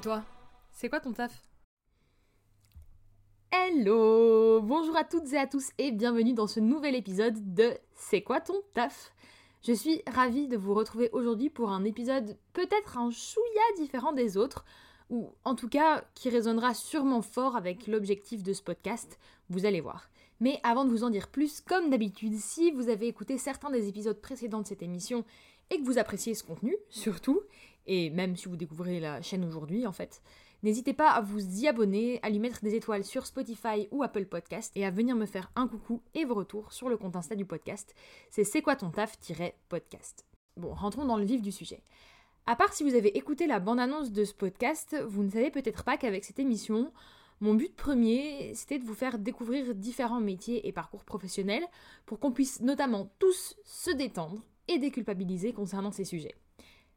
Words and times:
toi 0.00 0.22
C'est 0.72 0.90
quoi 0.90 1.00
ton 1.00 1.14
taf? 1.14 1.32
Hello! 3.50 4.60
Bonjour 4.60 4.94
à 4.98 5.04
toutes 5.04 5.32
et 5.32 5.38
à 5.38 5.46
tous 5.46 5.70
et 5.78 5.90
bienvenue 5.90 6.34
dans 6.34 6.46
ce 6.46 6.60
nouvel 6.60 6.94
épisode 6.94 7.54
de 7.54 7.72
C'est 7.94 8.20
quoi 8.20 8.42
ton 8.42 8.60
taf? 8.74 9.14
Je 9.66 9.72
suis 9.72 10.02
ravie 10.06 10.46
de 10.46 10.58
vous 10.58 10.74
retrouver 10.74 11.08
aujourd'hui 11.14 11.48
pour 11.48 11.70
un 11.70 11.84
épisode 11.84 12.36
peut-être 12.52 12.98
un 12.98 13.10
chouïa 13.10 13.62
différent 13.78 14.12
des 14.12 14.36
autres, 14.36 14.62
ou 15.08 15.30
en 15.42 15.54
tout 15.54 15.70
cas 15.70 16.04
qui 16.14 16.28
résonnera 16.28 16.74
sûrement 16.74 17.22
fort 17.22 17.56
avec 17.56 17.86
l'objectif 17.86 18.42
de 18.42 18.52
ce 18.52 18.60
podcast, 18.60 19.18
vous 19.48 19.64
allez 19.64 19.80
voir. 19.80 20.10
Mais 20.38 20.60
avant 20.64 20.84
de 20.84 20.90
vous 20.90 21.02
en 21.02 21.08
dire 21.08 21.28
plus, 21.28 21.62
comme 21.62 21.88
d'habitude, 21.88 22.36
si 22.36 22.72
vous 22.72 22.90
avez 22.90 23.06
écouté 23.06 23.38
certains 23.38 23.70
des 23.70 23.88
épisodes 23.88 24.20
précédents 24.20 24.60
de 24.60 24.66
cette 24.66 24.82
émission 24.82 25.24
et 25.70 25.78
que 25.78 25.84
vous 25.86 25.96
appréciez 25.96 26.34
ce 26.34 26.44
contenu, 26.44 26.76
surtout, 26.90 27.40
et 27.86 28.10
même 28.10 28.36
si 28.36 28.50
vous 28.50 28.56
découvrez 28.56 29.00
la 29.00 29.22
chaîne 29.22 29.46
aujourd'hui 29.46 29.86
en 29.86 29.92
fait, 29.92 30.20
n'hésitez 30.64 30.94
pas 30.94 31.10
à 31.10 31.20
vous 31.20 31.60
y 31.60 31.68
abonner, 31.68 32.18
à 32.22 32.30
lui 32.30 32.38
mettre 32.38 32.62
des 32.62 32.74
étoiles 32.74 33.04
sur 33.04 33.26
Spotify 33.26 33.86
ou 33.90 34.02
Apple 34.02 34.24
Podcast 34.24 34.72
et 34.74 34.84
à 34.84 34.90
venir 34.90 35.14
me 35.14 35.26
faire 35.26 35.52
un 35.54 35.68
coucou 35.68 36.02
et 36.14 36.24
vos 36.24 36.34
retours 36.34 36.72
sur 36.72 36.88
le 36.88 36.96
compte 36.96 37.16
Insta 37.16 37.36
du 37.36 37.44
podcast. 37.44 37.94
C'est 38.30 38.44
c'est 38.44 38.62
quoi 38.62 38.74
ton 38.74 38.90
taf-podcast. 38.90 40.24
Bon, 40.56 40.72
rentrons 40.72 41.04
dans 41.04 41.18
le 41.18 41.24
vif 41.24 41.42
du 41.42 41.52
sujet. 41.52 41.82
À 42.46 42.56
part 42.56 42.72
si 42.72 42.82
vous 42.82 42.94
avez 42.94 43.16
écouté 43.16 43.46
la 43.46 43.60
bande-annonce 43.60 44.10
de 44.10 44.24
ce 44.24 44.34
podcast, 44.34 44.96
vous 45.06 45.22
ne 45.22 45.30
savez 45.30 45.50
peut-être 45.50 45.84
pas 45.84 45.98
qu'avec 45.98 46.24
cette 46.24 46.38
émission, 46.38 46.92
mon 47.40 47.54
but 47.54 47.74
premier, 47.76 48.52
c'était 48.54 48.78
de 48.78 48.84
vous 48.84 48.94
faire 48.94 49.18
découvrir 49.18 49.74
différents 49.74 50.20
métiers 50.20 50.66
et 50.66 50.72
parcours 50.72 51.04
professionnels 51.04 51.66
pour 52.06 52.18
qu'on 52.18 52.32
puisse 52.32 52.60
notamment 52.60 53.10
tous 53.18 53.56
se 53.64 53.90
détendre 53.90 54.42
et 54.68 54.78
déculpabiliser 54.78 55.52
concernant 55.52 55.92
ces 55.92 56.04
sujets. 56.04 56.34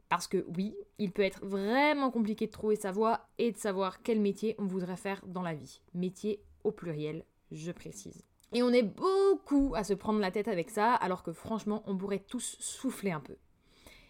Parce 0.09 0.27
que 0.27 0.45
oui, 0.55 0.75
il 0.99 1.11
peut 1.11 1.23
être 1.23 1.45
vraiment 1.45 2.11
compliqué 2.11 2.47
de 2.47 2.51
trouver 2.51 2.75
sa 2.75 2.91
voie 2.91 3.27
et 3.37 3.51
de 3.51 3.57
savoir 3.57 4.01
quel 4.01 4.21
métier 4.21 4.55
on 4.57 4.65
voudrait 4.65 4.97
faire 4.97 5.21
dans 5.25 5.41
la 5.41 5.53
vie. 5.53 5.81
Métier 5.93 6.41
au 6.63 6.71
pluriel, 6.71 7.25
je 7.51 7.71
précise. 7.71 8.23
Et 8.53 8.63
on 8.63 8.71
est 8.71 8.83
beaucoup 8.83 9.73
à 9.75 9.83
se 9.83 9.93
prendre 9.93 10.19
la 10.19 10.31
tête 10.31 10.47
avec 10.47 10.69
ça, 10.69 10.93
alors 10.93 11.23
que 11.23 11.33
franchement, 11.33 11.83
on 11.85 11.97
pourrait 11.97 12.23
tous 12.25 12.55
souffler 12.59 13.11
un 13.11 13.19
peu. 13.19 13.35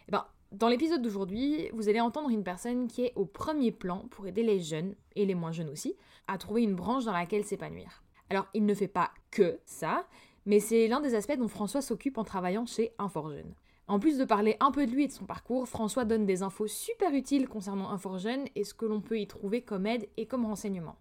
Eh 0.07 0.11
ben, 0.11 0.25
dans 0.51 0.69
l'épisode 0.69 1.01
d'aujourd'hui, 1.01 1.69
vous 1.73 1.89
allez 1.89 1.99
entendre 1.99 2.29
une 2.29 2.43
personne 2.43 2.87
qui 2.87 3.03
est 3.03 3.13
au 3.15 3.25
premier 3.25 3.71
plan 3.71 4.05
pour 4.11 4.27
aider 4.27 4.43
les 4.43 4.59
jeunes, 4.59 4.95
et 5.15 5.25
les 5.25 5.35
moins 5.35 5.51
jeunes 5.51 5.69
aussi, 5.69 5.95
à 6.27 6.37
trouver 6.37 6.61
une 6.61 6.75
branche 6.75 7.05
dans 7.05 7.13
laquelle 7.13 7.45
s'épanouir. 7.45 8.03
Alors, 8.29 8.47
il 8.53 8.65
ne 8.65 8.75
fait 8.75 8.87
pas 8.87 9.11
que 9.31 9.59
ça, 9.65 10.05
mais 10.45 10.59
c'est 10.59 10.87
l'un 10.87 11.01
des 11.01 11.15
aspects 11.15 11.37
dont 11.37 11.47
François 11.47 11.81
s'occupe 11.81 12.17
en 12.17 12.23
travaillant 12.23 12.65
chez 12.65 12.93
Inforjeune. 12.99 13.53
En 13.89 13.99
plus 13.99 14.17
de 14.17 14.25
parler 14.25 14.57
un 14.59 14.71
peu 14.71 14.85
de 14.85 14.91
lui 14.91 15.05
et 15.05 15.07
de 15.07 15.13
son 15.13 15.25
parcours, 15.25 15.67
François 15.67 16.03
donne 16.03 16.25
des 16.25 16.43
infos 16.43 16.67
super 16.67 17.13
utiles 17.13 17.47
concernant 17.47 17.89
Inforjeune 17.89 18.45
et 18.55 18.65
ce 18.65 18.73
que 18.73 18.85
l'on 18.85 18.99
peut 18.99 19.17
y 19.17 19.27
trouver 19.27 19.61
comme 19.61 19.87
aide 19.87 20.09
et 20.17 20.25
comme 20.25 20.45
renseignement. 20.45 20.97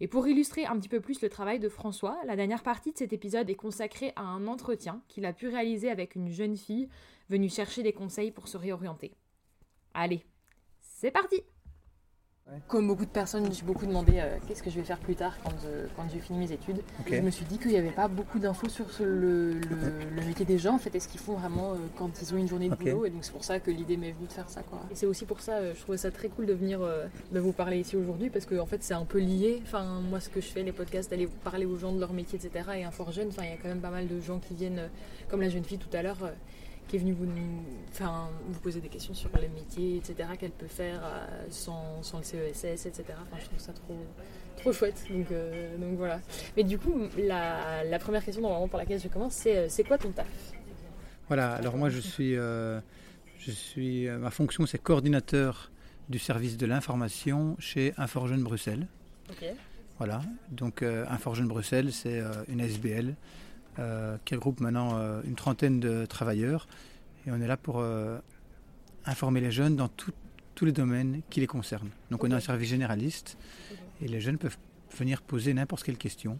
Et 0.00 0.08
pour 0.08 0.28
illustrer 0.28 0.66
un 0.66 0.76
petit 0.78 0.90
peu 0.90 1.00
plus 1.00 1.22
le 1.22 1.30
travail 1.30 1.58
de 1.58 1.70
François, 1.70 2.18
la 2.26 2.36
dernière 2.36 2.62
partie 2.62 2.92
de 2.92 2.98
cet 2.98 3.14
épisode 3.14 3.48
est 3.48 3.54
consacrée 3.54 4.12
à 4.16 4.22
un 4.22 4.46
entretien 4.46 5.00
qu'il 5.08 5.24
a 5.24 5.32
pu 5.32 5.48
réaliser 5.48 5.90
avec 5.90 6.14
une 6.14 6.28
jeune 6.28 6.56
fille 6.56 6.88
venue 7.30 7.48
chercher 7.48 7.82
des 7.82 7.94
conseils 7.94 8.30
pour 8.30 8.46
se 8.46 8.58
réorienter. 8.58 9.14
Allez, 9.94 10.22
c'est 10.80 11.12
parti 11.12 11.42
comme 12.68 12.86
beaucoup 12.86 13.04
de 13.04 13.10
personnes, 13.10 13.52
j'ai 13.52 13.62
beaucoup 13.64 13.86
demandé 13.86 14.12
euh, 14.16 14.36
qu'est-ce 14.46 14.62
que 14.62 14.70
je 14.70 14.76
vais 14.76 14.84
faire 14.84 14.98
plus 14.98 15.14
tard 15.14 15.34
quand, 15.42 15.50
euh, 15.66 15.86
quand 15.96 16.04
j'ai 16.12 16.20
fini 16.20 16.38
mes 16.38 16.52
études. 16.52 16.78
Et 16.78 17.10
je 17.18 17.22
me 17.22 17.30
suis 17.30 17.44
dit 17.44 17.58
qu'il 17.58 17.70
n'y 17.70 17.76
avait 17.78 17.90
pas 17.90 18.08
beaucoup 18.08 18.38
d'infos 18.38 18.68
sur 18.68 18.90
ce- 18.90 19.02
le, 19.02 19.52
le- 19.54 19.60
le 20.14 20.22
métier 20.26 20.44
des 20.44 20.58
gens, 20.58 20.74
en 20.74 20.78
fait, 20.78 20.94
et 20.94 21.00
ce 21.00 21.08
qu'ils 21.08 21.20
font 21.20 21.34
vraiment 21.34 21.72
euh, 21.72 21.76
quand 21.96 22.10
ils 22.20 22.34
ont 22.34 22.36
une 22.38 22.48
journée 22.48 22.68
de 22.68 22.74
boulot. 22.92 23.06
Et 23.06 23.10
donc 23.10 23.24
c'est 23.24 23.32
pour 23.32 23.44
ça 23.44 23.60
que 23.60 23.70
l'idée 23.70 23.96
m'est 23.96 24.12
venue 24.12 24.26
de 24.26 24.32
faire 24.32 24.48
ça. 24.48 24.62
Quoi. 24.62 24.80
Et 24.90 24.94
c'est 24.94 25.06
aussi 25.06 25.24
pour 25.24 25.40
ça, 25.40 25.52
euh, 25.54 25.72
je 25.74 25.80
trouvais 25.80 25.98
ça 25.98 26.10
très 26.10 26.28
cool 26.28 26.46
de 26.46 26.52
venir 26.54 26.80
euh, 26.82 27.06
de 27.32 27.40
vous 27.40 27.52
parler 27.52 27.78
ici 27.80 27.96
aujourd'hui, 27.96 28.30
parce 28.30 28.46
que 28.46 28.58
en 28.58 28.66
fait 28.66 28.82
c'est 28.82 28.94
un 28.94 29.04
peu 29.04 29.18
lié. 29.18 29.60
Enfin, 29.64 30.00
moi 30.08 30.20
ce 30.20 30.28
que 30.28 30.40
je 30.40 30.46
fais, 30.48 30.62
les 30.62 30.72
podcasts, 30.72 31.10
d'aller 31.10 31.28
parler 31.44 31.64
aux 31.66 31.76
gens 31.76 31.92
de 31.92 32.00
leur 32.00 32.12
métier, 32.12 32.38
etc. 32.42 32.68
Et 32.78 32.84
un 32.84 32.90
fort 32.90 33.12
jeune, 33.12 33.28
enfin, 33.28 33.42
il 33.44 33.50
y 33.50 33.54
a 33.54 33.56
quand 33.56 33.68
même 33.68 33.80
pas 33.80 33.90
mal 33.90 34.06
de 34.08 34.20
gens 34.20 34.38
qui 34.38 34.54
viennent, 34.54 34.78
euh, 34.78 34.88
comme 35.30 35.40
la 35.40 35.48
jeune 35.48 35.64
fille 35.64 35.78
tout 35.78 35.94
à 35.96 36.02
l'heure. 36.02 36.18
Qui 36.88 36.96
est 36.96 36.98
venue 36.98 37.12
vous, 37.12 37.26
enfin, 37.90 38.28
vous 38.48 38.60
poser 38.60 38.80
des 38.80 38.88
questions 38.88 39.14
sur 39.14 39.30
les 39.40 39.48
métiers, 39.48 39.96
etc., 39.96 40.28
qu'elle 40.38 40.50
peut 40.50 40.66
faire 40.66 41.00
euh, 41.04 41.46
sans, 41.50 42.02
sans 42.02 42.18
le 42.18 42.24
CESS, 42.24 42.86
etc. 42.86 43.04
Enfin, 43.22 43.36
je 43.40 43.46
trouve 43.46 43.58
ça 43.58 43.72
trop, 43.72 43.96
trop 44.56 44.72
chouette. 44.72 45.04
Donc, 45.10 45.30
euh, 45.30 45.76
donc 45.78 45.96
voilà. 45.96 46.20
Mais 46.56 46.64
du 46.64 46.78
coup, 46.78 46.94
la, 47.16 47.84
la 47.84 47.98
première 47.98 48.24
question 48.24 48.42
normalement 48.42 48.68
pour 48.68 48.78
laquelle 48.78 49.00
je 49.00 49.08
commence, 49.08 49.34
c'est 49.34 49.56
euh, 49.56 49.66
c'est 49.68 49.84
quoi 49.84 49.96
ton 49.98 50.10
taf? 50.10 50.26
Voilà, 51.28 51.52
alors 51.54 51.76
moi 51.76 51.88
je 51.88 52.00
suis, 52.00 52.36
euh, 52.36 52.80
je 53.38 53.50
suis 53.50 54.06
ma 54.08 54.30
fonction 54.30 54.66
c'est 54.66 54.78
coordinateur 54.78 55.70
du 56.10 56.18
service 56.18 56.58
de 56.58 56.66
l'information 56.66 57.56
chez 57.58 57.94
Inforjeune 57.96 58.42
Bruxelles. 58.42 58.86
Ok. 59.30 59.46
Voilà, 59.96 60.20
donc 60.50 60.82
euh, 60.82 61.06
Inforjeune 61.08 61.48
Bruxelles 61.48 61.92
c'est 61.92 62.20
une 62.48 62.60
SBL 62.60 63.14
qui 64.24 64.34
regroupe 64.34 64.60
maintenant 64.60 64.98
euh, 64.98 65.20
une 65.24 65.34
trentaine 65.34 65.80
de 65.80 66.04
travailleurs 66.06 66.66
et 67.26 67.30
on 67.30 67.40
est 67.40 67.46
là 67.46 67.56
pour 67.56 67.80
euh, 67.80 68.18
informer 69.06 69.40
les 69.40 69.50
jeunes 69.50 69.76
dans 69.76 69.88
tout- 69.88 70.12
tous 70.54 70.64
les 70.64 70.72
domaines 70.72 71.22
qui 71.30 71.40
les 71.40 71.46
concernent. 71.46 71.88
Donc 72.10 72.22
on 72.24 72.30
a 72.30 72.36
un 72.36 72.40
service 72.40 72.68
généraliste 72.68 73.38
et 74.02 74.08
les 74.08 74.20
jeunes 74.20 74.38
peuvent 74.38 74.56
venir 74.96 75.22
poser 75.22 75.54
n'importe 75.54 75.84
quelle 75.84 75.96
question. 75.96 76.38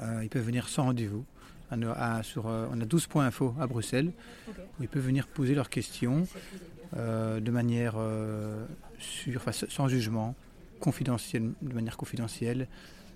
Euh, 0.00 0.20
ils 0.24 0.28
peuvent 0.28 0.44
venir 0.44 0.68
sans 0.68 0.84
rendez-vous. 0.84 1.24
À 1.70 1.76
nos- 1.76 1.92
à- 1.92 2.22
sur, 2.22 2.46
euh, 2.48 2.66
on 2.72 2.80
a 2.80 2.84
12 2.84 3.06
points 3.06 3.24
info 3.26 3.54
à 3.60 3.66
Bruxelles 3.66 4.12
où 4.48 4.82
ils 4.82 4.88
peuvent 4.88 5.04
venir 5.06 5.26
poser 5.28 5.54
leurs 5.54 5.70
questions 5.70 6.26
euh, 6.96 7.40
de 7.40 7.50
manière 7.50 7.94
euh, 7.96 8.64
sûre, 8.98 9.40
enfin, 9.46 9.52
sans 9.52 9.88
jugement, 9.88 10.34
confidentielle, 10.80 11.52
de 11.62 11.72
manière 11.72 11.96
confidentielle, 11.96 12.68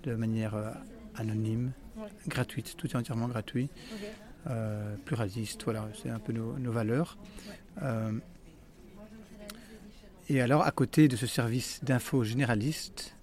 de 0.03 0.15
manière 0.15 0.55
euh, 0.55 0.71
anonyme, 1.19 1.71
Ouais. 1.97 2.07
gratuite, 2.27 2.75
tout 2.77 2.87
est 2.87 2.95
entièrement 2.95 3.27
gratuit, 3.27 3.69
Ok. 3.93 3.99
euh, 4.47 4.95
pluraliste, 5.05 5.63
voilà, 5.65 5.87
c'est 6.01 6.09
un 6.09 6.19
peu 6.19 6.31
nos, 6.33 6.57
nos 6.57 6.71
valeurs. 6.71 7.17
Euh, 7.81 8.13
et 10.29 10.41
alors, 10.41 10.63
à 10.65 10.71
côté 10.71 11.07
de 11.07 11.15
ce 11.15 11.27
service 11.27 11.83
d'info 11.83 12.23
généraliste, 12.23 13.15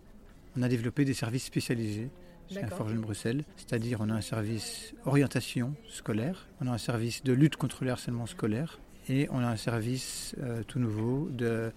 on 0.57 0.63
a 0.63 0.69
développé 0.69 1.05
des 1.05 1.15
services 1.15 1.45
spécialisés 1.45 2.11
chez. 2.51 2.63
Inforjeune 2.63 3.01
Bruxelles, 3.01 3.45
c'est-à-dire 3.57 3.99
on 4.01 4.09
a 4.11 4.15
un 4.15 4.21
service 4.21 4.95
orientation 5.05 5.75
scolaire, 5.89 6.47
on 6.61 6.67
a 6.69 6.71
un 6.73 6.79
service 6.79 7.23
de 7.25 7.33
lutte 7.33 7.57
contre 7.57 7.85
le 7.85 7.91
harcèlement 7.91 8.27
scolaire 8.27 8.79
et 9.09 9.29
on 9.31 9.39
a 9.39 9.47
un 9.49 9.57
service 9.57 10.35
euh, 10.41 10.63
tout 10.65 10.79
nouveau 10.79 11.29
de, 11.31 11.73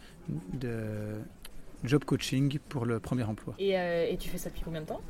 de 0.53 1.15
job 1.83 2.03
coaching 2.05 2.59
pour 2.69 2.85
le 2.85 2.99
premier 2.99 3.23
emploi. 3.23 3.55
Et, 3.57 3.79
euh, 3.79 4.07
et 4.09 4.17
tu 4.17 4.29
fais 4.29 4.37
ça 4.37 4.49
depuis 4.49 4.61
combien 4.63 4.81
de 4.81 4.85
temps? 4.87 5.01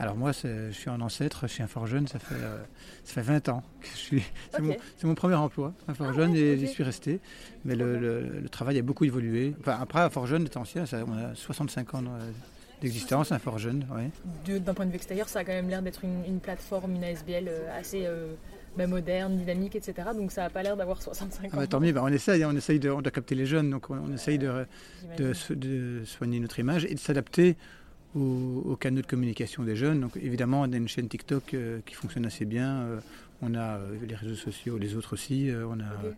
Alors 0.00 0.16
moi, 0.16 0.32
je 0.32 0.70
suis 0.72 0.88
un 0.88 1.00
ancêtre 1.02 1.46
chez 1.46 1.62
Inforjeune, 1.62 2.08
ça 2.08 2.18
fait, 2.18 2.34
euh, 2.34 2.56
ça 3.04 3.14
fait 3.14 3.20
20 3.22 3.48
ans 3.50 3.62
que 3.82 3.86
je 3.88 3.96
suis... 3.96 4.22
C'est 4.96 5.04
mon, 5.06 5.14
premier 5.14 5.34
emploi, 5.34 5.74
Inforjeune, 5.88 6.30
Ah 6.30 6.32
ouais, 6.32 6.38
et 6.40 6.58
j'y 6.58 6.68
suis 6.68 6.82
resté. 6.82 7.20
Mais 7.66 7.74
le, 7.76 7.98
le- 7.98 8.40
le 8.40 8.48
travail 8.48 8.78
a 8.78 8.82
beaucoup 8.82 9.04
évolué. 9.04 9.54
Enfin, 9.60 9.76
après, 9.80 10.00
Inforjeune 10.00 10.44
est 10.44 10.56
ancien, 10.56 10.86
ça, 10.86 11.04
on 11.06 11.12
a 11.12 11.34
65 11.34 11.94
ans 11.94 12.02
euh, 12.06 12.30
d'existence, 12.80 13.30
Inforjeune, 13.30 13.86
ouais. 13.94 14.10
De- 14.46 14.58
D'un 14.58 14.72
point 14.72 14.86
de 14.86 14.90
vue 14.90 14.96
extérieur, 14.96 15.28
ça 15.28 15.40
a 15.40 15.44
quand 15.44 15.52
même 15.52 15.68
l'air 15.68 15.82
d'être 15.82 16.02
une, 16.02 16.24
une 16.26 16.40
plateforme, 16.40 16.94
une 16.94 17.04
ASBL 17.04 17.48
euh, 17.48 17.78
assez 17.78 18.06
euh, 18.06 18.32
bah, 18.78 18.86
moderne, 18.86 19.36
dynamique, 19.36 19.76
etc. 19.76 20.08
Donc 20.16 20.32
ça 20.32 20.46
a 20.46 20.48
pas 20.50 20.62
l'air 20.62 20.78
d'avoir 20.78 21.02
65 21.02 21.50
Ah 21.52 21.56
ans. 21.56 21.58
bah, 21.60 21.66
tant 21.66 21.78
mieux, 21.80 21.92
bah, 21.92 22.00
on 22.02 22.08
essaye, 22.08 22.42
hein, 22.42 22.48
on 22.50 22.56
essaye 22.56 22.80
de, 22.80 22.88
on 22.88 23.02
doit 23.02 23.12
capter 23.12 23.34
les 23.34 23.44
jeunes, 23.44 23.68
donc 23.68 23.90
on, 23.90 23.96
on 23.98 24.14
essaye 24.14 24.38
de, 24.38 24.64
de 25.18 26.04
soigner 26.06 26.40
notre 26.40 26.58
image 26.58 26.86
et 26.86 26.94
de 26.94 26.98
s'adapter 27.00 27.58
aux, 28.16 28.62
aux 28.64 28.76
canaux 28.76 29.02
de 29.02 29.06
communication 29.06 29.62
des 29.62 29.76
jeunes. 29.76 30.00
Donc 30.00 30.16
évidemment, 30.16 30.62
on 30.62 30.72
a 30.72 30.76
une 30.76 30.88
chaîne 30.88 31.08
TikTok 31.08 31.54
euh, 31.54 31.80
qui 31.86 31.94
fonctionne 31.94 32.26
assez 32.26 32.44
bien. 32.44 32.80
euh, 32.82 33.00
on 33.42 33.54
a 33.54 33.78
euh, 33.78 33.96
les 34.06 34.14
réseaux 34.14 34.34
sociaux, 34.34 34.76
les 34.78 34.96
autres 34.96 35.14
aussi. 35.14 35.50
on, 35.54 35.80
a, 35.80 35.84
Ok. 35.84 36.14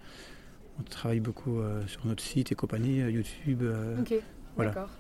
on 0.81 0.83
travaille 0.83 1.21
beaucoup 1.21 1.61
sur 1.87 2.05
notre 2.07 2.23
site 2.23 2.51
et 2.51 2.55
compagnie, 2.55 2.99
YouTube. 2.99 3.63
Ok, 4.01 4.15
voilà. 4.57 4.71
d'accord. 4.73 4.91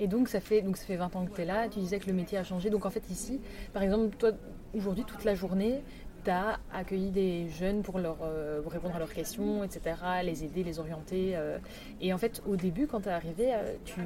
Et 0.00 0.08
donc 0.08 0.28
ça, 0.28 0.40
fait, 0.40 0.62
donc 0.62 0.76
ça 0.76 0.84
fait 0.84 0.96
20 0.96 1.14
ans 1.16 1.24
que 1.26 1.34
tu 1.34 1.42
es 1.42 1.44
là, 1.44 1.68
tu 1.68 1.78
disais 1.78 1.98
que 1.98 2.06
le 2.08 2.12
métier 2.12 2.36
a 2.36 2.44
changé. 2.44 2.70
Donc 2.70 2.84
en 2.86 2.90
fait 2.90 3.04
ici, 3.10 3.40
par 3.72 3.82
exemple, 3.82 4.16
toi, 4.18 4.32
aujourd'hui, 4.74 5.04
toute 5.06 5.24
la 5.24 5.34
journée, 5.34 5.80
tu 6.24 6.30
as 6.30 6.58
accueilli 6.72 7.10
des 7.10 7.48
jeunes 7.48 7.82
pour, 7.82 7.98
leur, 7.98 8.18
euh, 8.22 8.60
répondre 8.66 8.94
à 8.96 8.98
leurs 8.98 9.12
questions, 9.12 9.64
etc., 9.64 9.96
les 10.24 10.44
aider, 10.44 10.62
les 10.64 10.78
orienter. 10.78 11.36
euh. 11.36 11.58
et 12.00 12.12
en 12.12 12.18
fait, 12.18 12.42
au 12.46 12.56
début, 12.56 12.86
quand 12.86 13.00
tu 13.02 13.08
es 13.08 13.12
arrivé, 13.12 13.52
euh, 13.54 13.74
tu, 13.84 14.00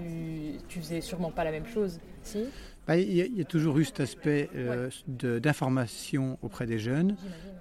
tu 0.68 0.80
faisais 0.80 1.00
sûrement 1.00 1.30
pas 1.30 1.44
la 1.44 1.50
même 1.50 1.66
chose, 1.66 2.00
si? 2.22 2.44
Bah, 2.86 2.96
Il 2.96 3.12
y, 3.12 3.20
a- 3.20 3.26
il 3.26 3.36
y 3.36 3.40
a 3.40 3.44
toujours 3.44 3.78
eu 3.78 3.84
cet 3.84 4.00
aspect 4.00 4.48
euh, 4.54 4.88
d'information 5.08 6.38
auprès 6.42 6.66
des 6.66 6.78
jeunes, 6.78 7.10
ouais. 7.12 7.16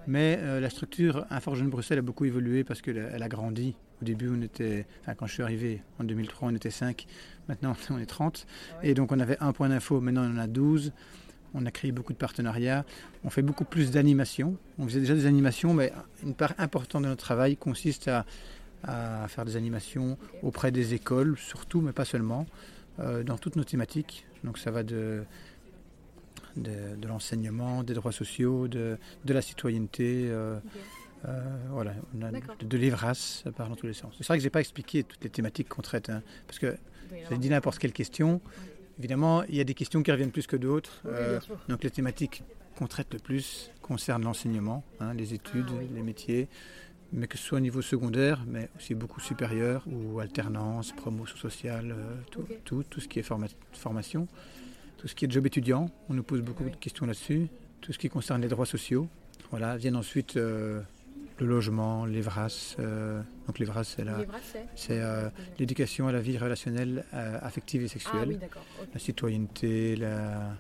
mais 0.07 0.59
la 0.59 0.69
structure 0.69 1.25
Infor 1.29 1.55
Jeune 1.55 1.69
Bruxelles 1.69 1.99
a 1.99 2.01
beaucoup 2.03 2.25
évolué 2.25 2.63
parce 2.63 2.81
qu'elle 2.81 3.09
elle 3.13 3.23
a 3.23 3.29
grandi. 3.29 3.75
Au 4.01 4.05
début, 4.05 4.29
on 4.29 4.41
était, 4.41 4.85
enfin, 5.01 5.13
quand 5.15 5.25
je 5.25 5.33
suis 5.33 5.43
arrivé 5.43 5.81
en 5.99 6.03
2003, 6.03 6.49
on 6.49 6.55
était 6.55 6.69
5, 6.69 7.05
maintenant 7.47 7.73
on 7.89 7.97
est 7.97 8.05
30. 8.05 8.45
Ah 8.45 8.79
ouais. 8.83 8.89
Et 8.89 8.93
donc 8.93 9.11
on 9.11 9.19
avait 9.19 9.37
un 9.39 9.51
point 9.53 9.69
d'info, 9.69 10.01
maintenant 10.01 10.23
on 10.25 10.35
en 10.35 10.37
a 10.37 10.47
12. 10.47 10.91
On 11.57 11.65
a 11.65 11.71
créé 11.71 11.91
beaucoup 11.91 12.11
de 12.13 12.17
partenariats. 12.17 12.83
On 13.23 13.29
fait 13.29 13.41
beaucoup 13.41 13.63
plus 13.65 13.89
d'animations. 13.91 14.57
On 14.77 14.85
faisait 14.85 14.99
déjà 14.99 15.13
des 15.15 15.25
animations, 15.25 15.73
mais 15.73 15.93
une 16.21 16.33
part 16.35 16.53
importante 16.57 17.03
de 17.03 17.07
notre 17.07 17.23
travail 17.23 17.55
consiste 17.55 18.09
à, 18.09 18.25
à 18.83 19.27
faire 19.29 19.45
des 19.45 19.55
animations 19.55 20.17
auprès 20.43 20.71
des 20.71 20.93
écoles, 20.93 21.37
surtout, 21.37 21.79
mais 21.81 21.93
pas 21.93 22.05
seulement, 22.05 22.45
euh, 22.99 23.23
dans 23.23 23.37
toutes 23.37 23.55
nos 23.55 23.63
thématiques. 23.63 24.25
Donc 24.43 24.57
ça 24.57 24.69
va 24.69 24.83
de, 24.83 25.23
de, 26.57 26.95
de 26.97 27.07
l'enseignement, 27.07 27.83
des 27.83 27.93
droits 27.93 28.11
sociaux, 28.11 28.67
de, 28.67 28.97
de 29.23 29.33
la 29.33 29.41
citoyenneté. 29.41 30.25
euh, 30.27 30.59
euh, 31.27 31.41
voilà, 31.71 31.93
on 32.15 32.21
a 32.21 32.31
D'accord. 32.31 32.55
de, 32.59 32.65
de 32.67 32.77
l'Evras, 32.77 33.41
ça 33.43 33.51
part 33.51 33.69
dans 33.69 33.75
tous 33.75 33.87
les 33.87 33.93
sens. 33.93 34.13
C'est 34.17 34.27
vrai 34.27 34.37
que 34.37 34.41
je 34.43 34.45
n'ai 34.47 34.51
pas 34.51 34.59
expliqué 34.59 35.03
toutes 35.03 35.23
les 35.23 35.29
thématiques 35.29 35.69
qu'on 35.69 35.81
traite, 35.81 36.09
hein, 36.09 36.21
parce 36.45 36.59
que 36.59 36.75
j'ai 37.29 37.37
dit 37.37 37.49
n'importe 37.49 37.79
quelle 37.79 37.93
question. 37.93 38.41
Évidemment, 38.99 39.43
il 39.43 39.55
y 39.55 39.59
a 39.59 39.63
des 39.63 39.73
questions 39.73 40.01
qui 40.03 40.11
reviennent 40.11 40.31
plus 40.31 40.47
que 40.47 40.55
d'autres. 40.55 41.01
Euh, 41.05 41.39
donc 41.67 41.83
les 41.83 41.91
thématiques 41.91 42.43
qu'on 42.77 42.87
traite 42.87 43.13
le 43.13 43.19
plus 43.19 43.71
concernent 43.81 44.23
l'enseignement, 44.23 44.83
hein, 44.99 45.13
les 45.13 45.33
études, 45.33 45.65
Ah 45.69 45.75
oui. 45.79 45.87
les 45.93 46.01
métiers, 46.01 46.47
mais 47.13 47.27
que 47.27 47.37
ce 47.37 47.43
soit 47.43 47.57
au 47.57 47.61
niveau 47.61 47.81
secondaire, 47.81 48.43
mais 48.47 48.69
aussi 48.77 48.95
beaucoup 48.95 49.19
supérieur, 49.19 49.83
ou 49.87 50.19
alternance, 50.19 50.91
promotion 50.93 51.37
sociale, 51.37 51.93
euh, 51.97 52.15
tout, 52.31 52.45
tout, 52.63 52.83
tout 52.89 52.99
ce 52.99 53.07
qui 53.07 53.19
est 53.19 53.23
forma- 53.23 53.47
formation, 53.73 54.27
tout 54.97 55.07
ce 55.07 55.15
qui 55.15 55.25
est 55.25 55.31
job 55.31 55.45
étudiant, 55.45 55.89
on 56.09 56.13
nous 56.13 56.23
pose 56.23 56.41
beaucoup 56.41 56.63
Oui. 56.63 56.71
de 56.71 56.75
questions 56.77 57.05
là-dessus, 57.05 57.47
tout 57.81 57.93
ce 57.93 57.97
qui 57.97 58.09
concerne 58.09 58.41
les 58.41 58.47
droits 58.49 58.65
sociaux. 58.65 59.07
Voilà, 59.51 59.77
viennent 59.77 59.95
ensuite 59.97 60.37
euh, 60.37 60.81
le 61.39 61.45
logement, 61.45 62.05
les 62.05 62.21
VRAS. 62.21 62.75
euh, 62.79 63.21
donc 63.47 63.59
les 63.59 63.65
VRAS, 63.65 63.83
c'est 64.75 64.99
euh, 65.01 65.29
l'éducation 65.59 66.07
à 66.07 66.11
la 66.11 66.21
vie 66.21 66.37
relationnelle, 66.37 67.03
euh, 67.13 67.37
affective 67.41 67.81
et 67.81 67.85
Ah 67.85 67.89
sexuelle 67.89 68.27
oui, 68.29 68.37
d'accord. 68.37 68.63
ok. 68.81 68.87
la 68.93 68.99
citoyenneté, 68.99 69.95
la, 69.97 70.55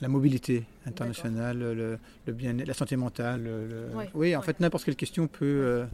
la 0.00 0.08
mobilité 0.08 0.64
internationale, 0.86 1.58
le, 1.58 1.98
le 2.26 2.32
bien 2.32 2.52
la 2.52 2.74
santé 2.74 2.96
mentale. 2.96 3.42
le- 3.44 3.96
Ouais, 3.96 4.10
oui, 4.14 4.36
en 4.36 4.40
ouais. 4.40 4.44
fait, 4.46 4.60
n'importe 4.60 4.84
quelle 4.84 4.96
question 4.96 5.26
peut, 5.28 5.84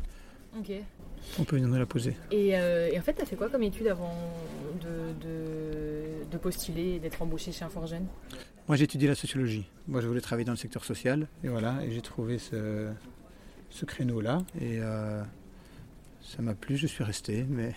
on 1.38 1.44
peut 1.44 1.58
nous 1.58 1.72
la 1.74 1.86
poser. 1.86 2.16
Et, 2.30 2.48
et 2.48 2.98
en 2.98 3.02
fait, 3.02 3.14
tu 3.14 3.22
as 3.22 3.26
fait 3.26 3.36
quoi 3.36 3.48
comme 3.48 3.62
étude 3.62 3.86
avant 3.88 4.12
de, 4.82 5.26
de, 5.26 6.30
de 6.30 6.38
postuler 6.38 6.94
et 6.96 6.98
d'être 6.98 7.20
embauché 7.22 7.52
chez 7.52 7.64
Inforgen? 7.64 8.06
Moi, 8.66 8.76
j'ai 8.76 8.84
étudié 8.84 9.08
la 9.08 9.14
sociologie. 9.14 9.66
Moi, 9.86 10.00
je 10.00 10.08
voulais 10.08 10.20
travailler 10.20 10.44
dans 10.44 10.52
le 10.52 10.58
secteur 10.58 10.84
social. 10.84 11.26
Et 11.44 11.48
voilà, 11.48 11.76
et 11.84 11.90
j'ai 11.90 12.02
trouvé 12.02 12.38
ce, 12.38 12.88
ce 13.70 13.84
créneau-là. 13.84 14.38
Et 14.60 14.78
euh, 14.80 15.22
ça 16.22 16.42
m'a 16.42 16.54
plu, 16.54 16.76
je 16.76 16.86
suis 16.86 17.04
resté. 17.04 17.44
Mais 17.48 17.74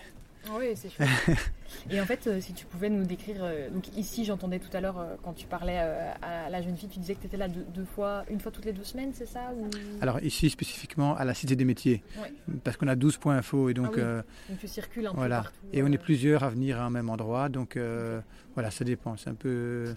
Oui, 0.50 0.72
c'est 0.74 0.90
chouette. 0.90 1.08
et 1.90 2.00
en 2.00 2.04
fait, 2.04 2.26
euh, 2.26 2.40
si 2.40 2.52
tu 2.52 2.66
pouvais 2.66 2.90
nous 2.90 3.04
décrire. 3.04 3.36
euh, 3.44 3.70
donc, 3.70 3.96
ici, 3.96 4.24
j'entendais 4.24 4.58
tout 4.58 4.74
à 4.76 4.80
l'heure, 4.80 5.06
quand 5.22 5.32
tu 5.32 5.46
parlais 5.46 5.78
à 5.78 6.50
la 6.50 6.62
jeune 6.62 6.76
fille, 6.76 6.88
tu 6.88 6.98
disais 6.98 7.14
que 7.14 7.20
tu 7.20 7.26
étais 7.26 7.36
là 7.36 7.48
deux, 7.48 7.64
deux 7.74 7.84
fois, 7.84 8.24
une 8.30 8.40
fois 8.40 8.50
toutes 8.52 8.64
les 8.64 8.72
deux 8.72 8.84
semaines, 8.84 9.12
c'est 9.14 9.26
ça 9.26 9.52
ou... 9.56 9.68
alors 10.00 10.20
ici, 10.22 10.50
spécifiquement, 10.50 11.16
à 11.16 11.24
la 11.24 11.34
Cité 11.34 11.54
des 11.56 11.64
métiers. 11.64 12.02
Ouais. 12.20 12.32
Parce 12.64 12.76
qu'on 12.76 12.88
a 12.88 12.96
12 12.96 13.18
points 13.18 13.36
info. 13.36 13.68
Et 13.68 13.74
donc, 13.74 13.86
Ah 13.90 13.94
oui. 13.96 14.00
euh, 14.02 14.22
Donc, 14.48 14.58
tu 14.58 14.68
circules 14.68 15.06
un 15.06 15.12
Voilà. 15.12 15.38
peu 15.38 15.42
partout. 15.44 15.66
Et 15.72 15.82
on 15.82 15.86
est 15.92 15.98
plusieurs 15.98 16.42
à 16.42 16.50
venir 16.50 16.80
à 16.80 16.84
un 16.84 16.90
même 16.90 17.08
endroit, 17.10 17.48
donc 17.48 17.76
euh, 17.76 18.20
voilà, 18.54 18.70
ça 18.70 18.84
dépend. 18.84 19.16
C'est 19.16 19.30
un 19.30 19.34
peu, 19.34 19.94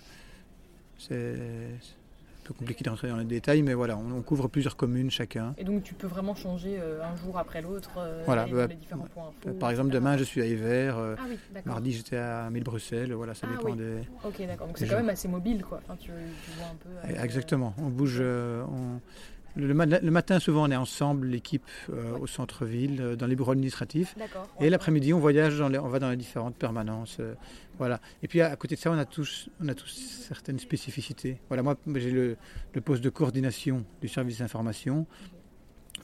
c'est 0.98 1.36
peu 2.46 2.54
compliqué 2.54 2.84
de 2.84 2.90
rentrer 2.90 3.10
dans 3.10 3.18
les 3.18 3.26
détails, 3.26 3.64
mais 3.64 3.74
voilà, 3.74 3.98
on, 3.98 4.12
on 4.18 4.22
couvre 4.22 4.48
plusieurs 4.48 4.78
communes 4.78 5.10
chacun. 5.10 5.54
Et 5.58 5.64
donc, 5.64 5.84
tu 5.84 5.94
peux 5.96 6.08
vraiment 6.08 6.36
changer 6.36 6.78
euh, 6.80 7.04
un 7.04 7.16
jour 7.18 7.38
après 7.38 7.62
l'autre, 7.62 7.90
euh, 7.98 8.22
Voilà, 8.26 8.46
bah, 8.46 8.68
les 8.68 8.76
différents 8.76 9.08
points 9.14 9.32
Par 9.60 9.72
exemple, 9.72 9.90
etc. 9.90 10.00
demain, 10.00 10.18
je 10.18 10.24
suis 10.24 10.42
à 10.42 10.46
Hiver, 10.46 10.98
euh, 10.98 11.16
Ah 11.18 11.24
oui, 11.28 11.38
mardi, 11.66 11.92
j'étais 11.94 12.18
à 12.18 12.50
Mille-Bruxelles, 12.52 13.12
voilà, 13.14 13.34
ça 13.34 13.48
Ah 13.50 13.56
dépend 13.58 13.72
oui. 13.72 13.78
des. 13.78 13.98
Ok, 14.24 14.46
d'accord. 14.48 14.68
Donc, 14.68 14.78
c'est 14.78 14.86
quand 14.86 14.92
gens. 14.92 14.98
même 14.98 15.10
assez 15.10 15.28
mobile, 15.28 15.64
quoi. 15.64 15.80
Enfin, 15.84 15.98
tu, 16.00 16.12
tu 16.44 16.52
vois 16.52 16.68
un 16.68 16.76
peu. 16.76 16.90
avec, 17.04 17.24
Exactement, 17.24 17.74
on 17.80 17.90
bouge. 17.90 18.18
euh, 18.20 18.64
on- 18.70 19.02
Le, 19.58 19.74
ma- 19.74 19.86
le 19.86 20.12
matin, 20.12 20.40
souvent, 20.40 20.68
on 20.68 20.72
est 20.72 20.76
ensemble, 20.76 21.28
l'équipe 21.28 21.64
euh, 21.90 22.14
Ouais. 22.14 22.20
au 22.22 22.28
centre-ville, 22.28 23.00
euh, 23.02 23.16
dans 23.16 23.26
les 23.28 23.36
bureaux 23.38 23.52
administratifs. 23.52 24.16
Et 24.60 24.70
l'après-midi, 24.70 25.14
on 25.14 25.20
voyage, 25.20 25.58
dans 25.58 25.70
les- 25.70 25.80
on 25.80 25.88
va 25.88 26.00
dans 26.00 26.10
les 26.10 26.18
différentes 26.18 26.56
permanences. 26.56 27.18
euh, 27.22 27.36
voilà. 27.78 28.02
Et 28.24 28.28
puis 28.28 28.42
à, 28.42 28.52
à 28.52 28.56
côté 28.58 28.76
de 28.76 28.80
ça, 28.82 28.92
on 28.92 28.98
a 28.98 29.06
tous, 29.06 29.50
on 29.62 29.68
a 29.70 29.74
tous 29.74 29.88
certaines 29.88 30.60
spécificités. 30.60 31.38
Voilà, 31.48 31.64
moi, 31.64 31.76
j'ai 31.96 32.12
le, 32.12 32.36
le 32.74 32.82
poste 32.82 33.04
de 33.04 33.10
coordination 33.10 33.86
du 34.02 34.08
service 34.10 34.40
d'information. 34.40 35.06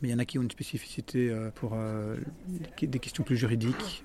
Mais 0.01 0.07
il 0.07 0.11
y 0.11 0.15
en 0.15 0.19
a 0.19 0.25
qui 0.25 0.39
ont 0.39 0.41
une 0.41 0.49
spécificité 0.51 1.29
euh, 1.29 1.51
pour 1.53 1.75
des 2.81 2.99
questions 2.99 3.23
plus 3.23 3.35
juridiques. 3.37 4.03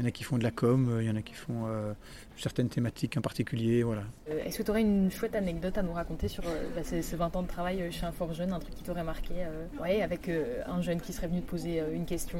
Euh, 0.00 0.02
il 0.02 0.04
y 0.04 0.06
en 0.06 0.08
a 0.08 0.10
qui 0.10 0.24
font 0.24 0.38
de 0.38 0.42
la 0.42 0.50
com, 0.50 0.88
euh, 0.90 1.02
il 1.02 1.08
y 1.08 1.10
en 1.10 1.16
a 1.16 1.22
qui 1.22 1.34
font 1.34 1.66
euh, 1.66 1.92
certaines 2.36 2.68
thématiques 2.68 3.16
en 3.16 3.20
particulier. 3.20 3.82
Voilà. 3.82 4.02
Euh, 4.30 4.42
Est-ce 4.44 4.58
que 4.58 4.62
tu 4.62 4.70
aurais 4.70 4.80
une 4.80 5.10
chouette 5.10 5.34
anecdote 5.34 5.76
à 5.78 5.82
nous 5.82 5.92
raconter 5.92 6.28
sur 6.28 6.42
euh, 6.46 6.68
bah, 6.74 6.82
ces, 6.84 7.02
ces 7.02 7.16
20 7.16 7.36
ans 7.36 7.42
de 7.42 7.48
travail 7.48 7.82
euh, 7.82 7.90
chez 7.90 8.06
un 8.06 8.12
fort 8.12 8.32
jeune, 8.32 8.52
un 8.52 8.58
truc 8.58 8.74
qui 8.74 8.82
t'aurait 8.82 9.04
marqué 9.04 9.34
euh, 9.38 9.66
ouais, 9.82 10.02
avec 10.02 10.28
euh, 10.28 10.62
un 10.66 10.80
jeune 10.82 11.00
qui 11.00 11.12
serait 11.12 11.28
venu 11.28 11.42
te 11.42 11.50
poser 11.50 11.80
euh, 11.80 11.92
une 11.94 12.06
question 12.06 12.38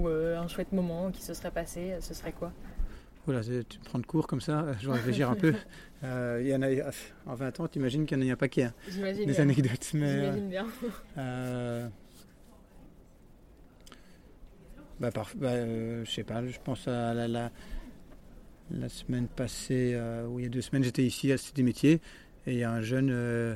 ou 0.00 0.08
euh, 0.08 0.38
un 0.38 0.48
chouette 0.48 0.72
moment 0.72 1.10
qui 1.10 1.22
se 1.22 1.34
serait 1.34 1.50
passé, 1.50 1.92
euh, 1.92 2.00
ce 2.00 2.14
serait 2.14 2.32
quoi? 2.32 2.52
Voilà, 3.24 3.42
c'est- 3.44 3.68
tu 3.68 3.78
me 3.78 3.84
prends 3.84 3.98
de 4.00 4.06
cours 4.06 4.26
comme 4.26 4.40
ça, 4.40 4.60
euh, 4.62 4.74
je 4.80 4.88
vais 4.88 4.94
réfléchir 4.94 5.30
un 5.30 5.34
peu. 5.36 5.52
Euh, 6.04 6.40
il 6.42 6.48
y 6.48 6.54
en 6.56 6.62
a, 6.62 6.66
en 7.26 7.36
20 7.36 7.60
ans, 7.60 7.68
tu 7.68 7.78
imagines 7.78 8.06
qu'il 8.06 8.20
y 8.20 8.26
en 8.26 8.28
a 8.28 8.32
un 8.32 8.36
paquet, 8.36 8.64
hein, 8.64 8.74
des 8.88 9.24
bien. 9.24 9.38
anecdotes. 9.38 9.92
Mais, 9.94 10.02
euh, 10.08 10.20
J'imagine 10.24 10.48
bien. 10.50 10.66
Euh, 11.16 11.88
bah, 15.10 15.24
bah, 15.36 15.48
euh, 15.50 16.04
je 16.04 16.10
sais 16.10 16.24
pas, 16.24 16.44
je 16.46 16.58
pense 16.62 16.86
à 16.88 17.12
la, 17.14 17.26
la, 17.28 17.50
la 18.70 18.88
semaine 18.88 19.26
passée, 19.28 19.92
euh, 19.94 20.26
ou 20.26 20.38
il 20.38 20.44
y 20.44 20.46
a 20.46 20.48
deux 20.48 20.60
semaines, 20.62 20.84
j'étais 20.84 21.04
ici 21.04 21.28
à 21.30 21.34
la 21.34 21.38
Cité 21.38 21.56
des 21.56 21.62
métiers, 21.64 22.00
et 22.46 22.52
il 22.52 22.58
y 22.58 22.64
a 22.64 22.70
un 22.70 22.80
jeune, 22.82 23.10
euh, 23.10 23.54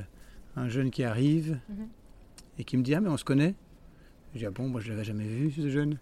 un 0.55 0.69
jeune 0.69 0.91
qui 0.91 1.03
arrive 1.03 1.57
Mhm. 1.69 1.87
et 2.59 2.63
qui 2.63 2.77
me 2.77 2.83
dit 2.83 2.93
Ah, 2.95 3.01
mais 3.01 3.09
on 3.09 3.17
se 3.17 3.25
connaît? 3.25 3.55
Je 4.33 4.39
dis 4.39 4.45
Ah 4.45 4.51
bon, 4.51 4.67
moi 4.67 4.81
je 4.81 4.89
l'avais 4.89 5.03
jamais 5.03 5.25
vu, 5.27 5.51
ce 5.51 5.69
jeune. 5.69 5.97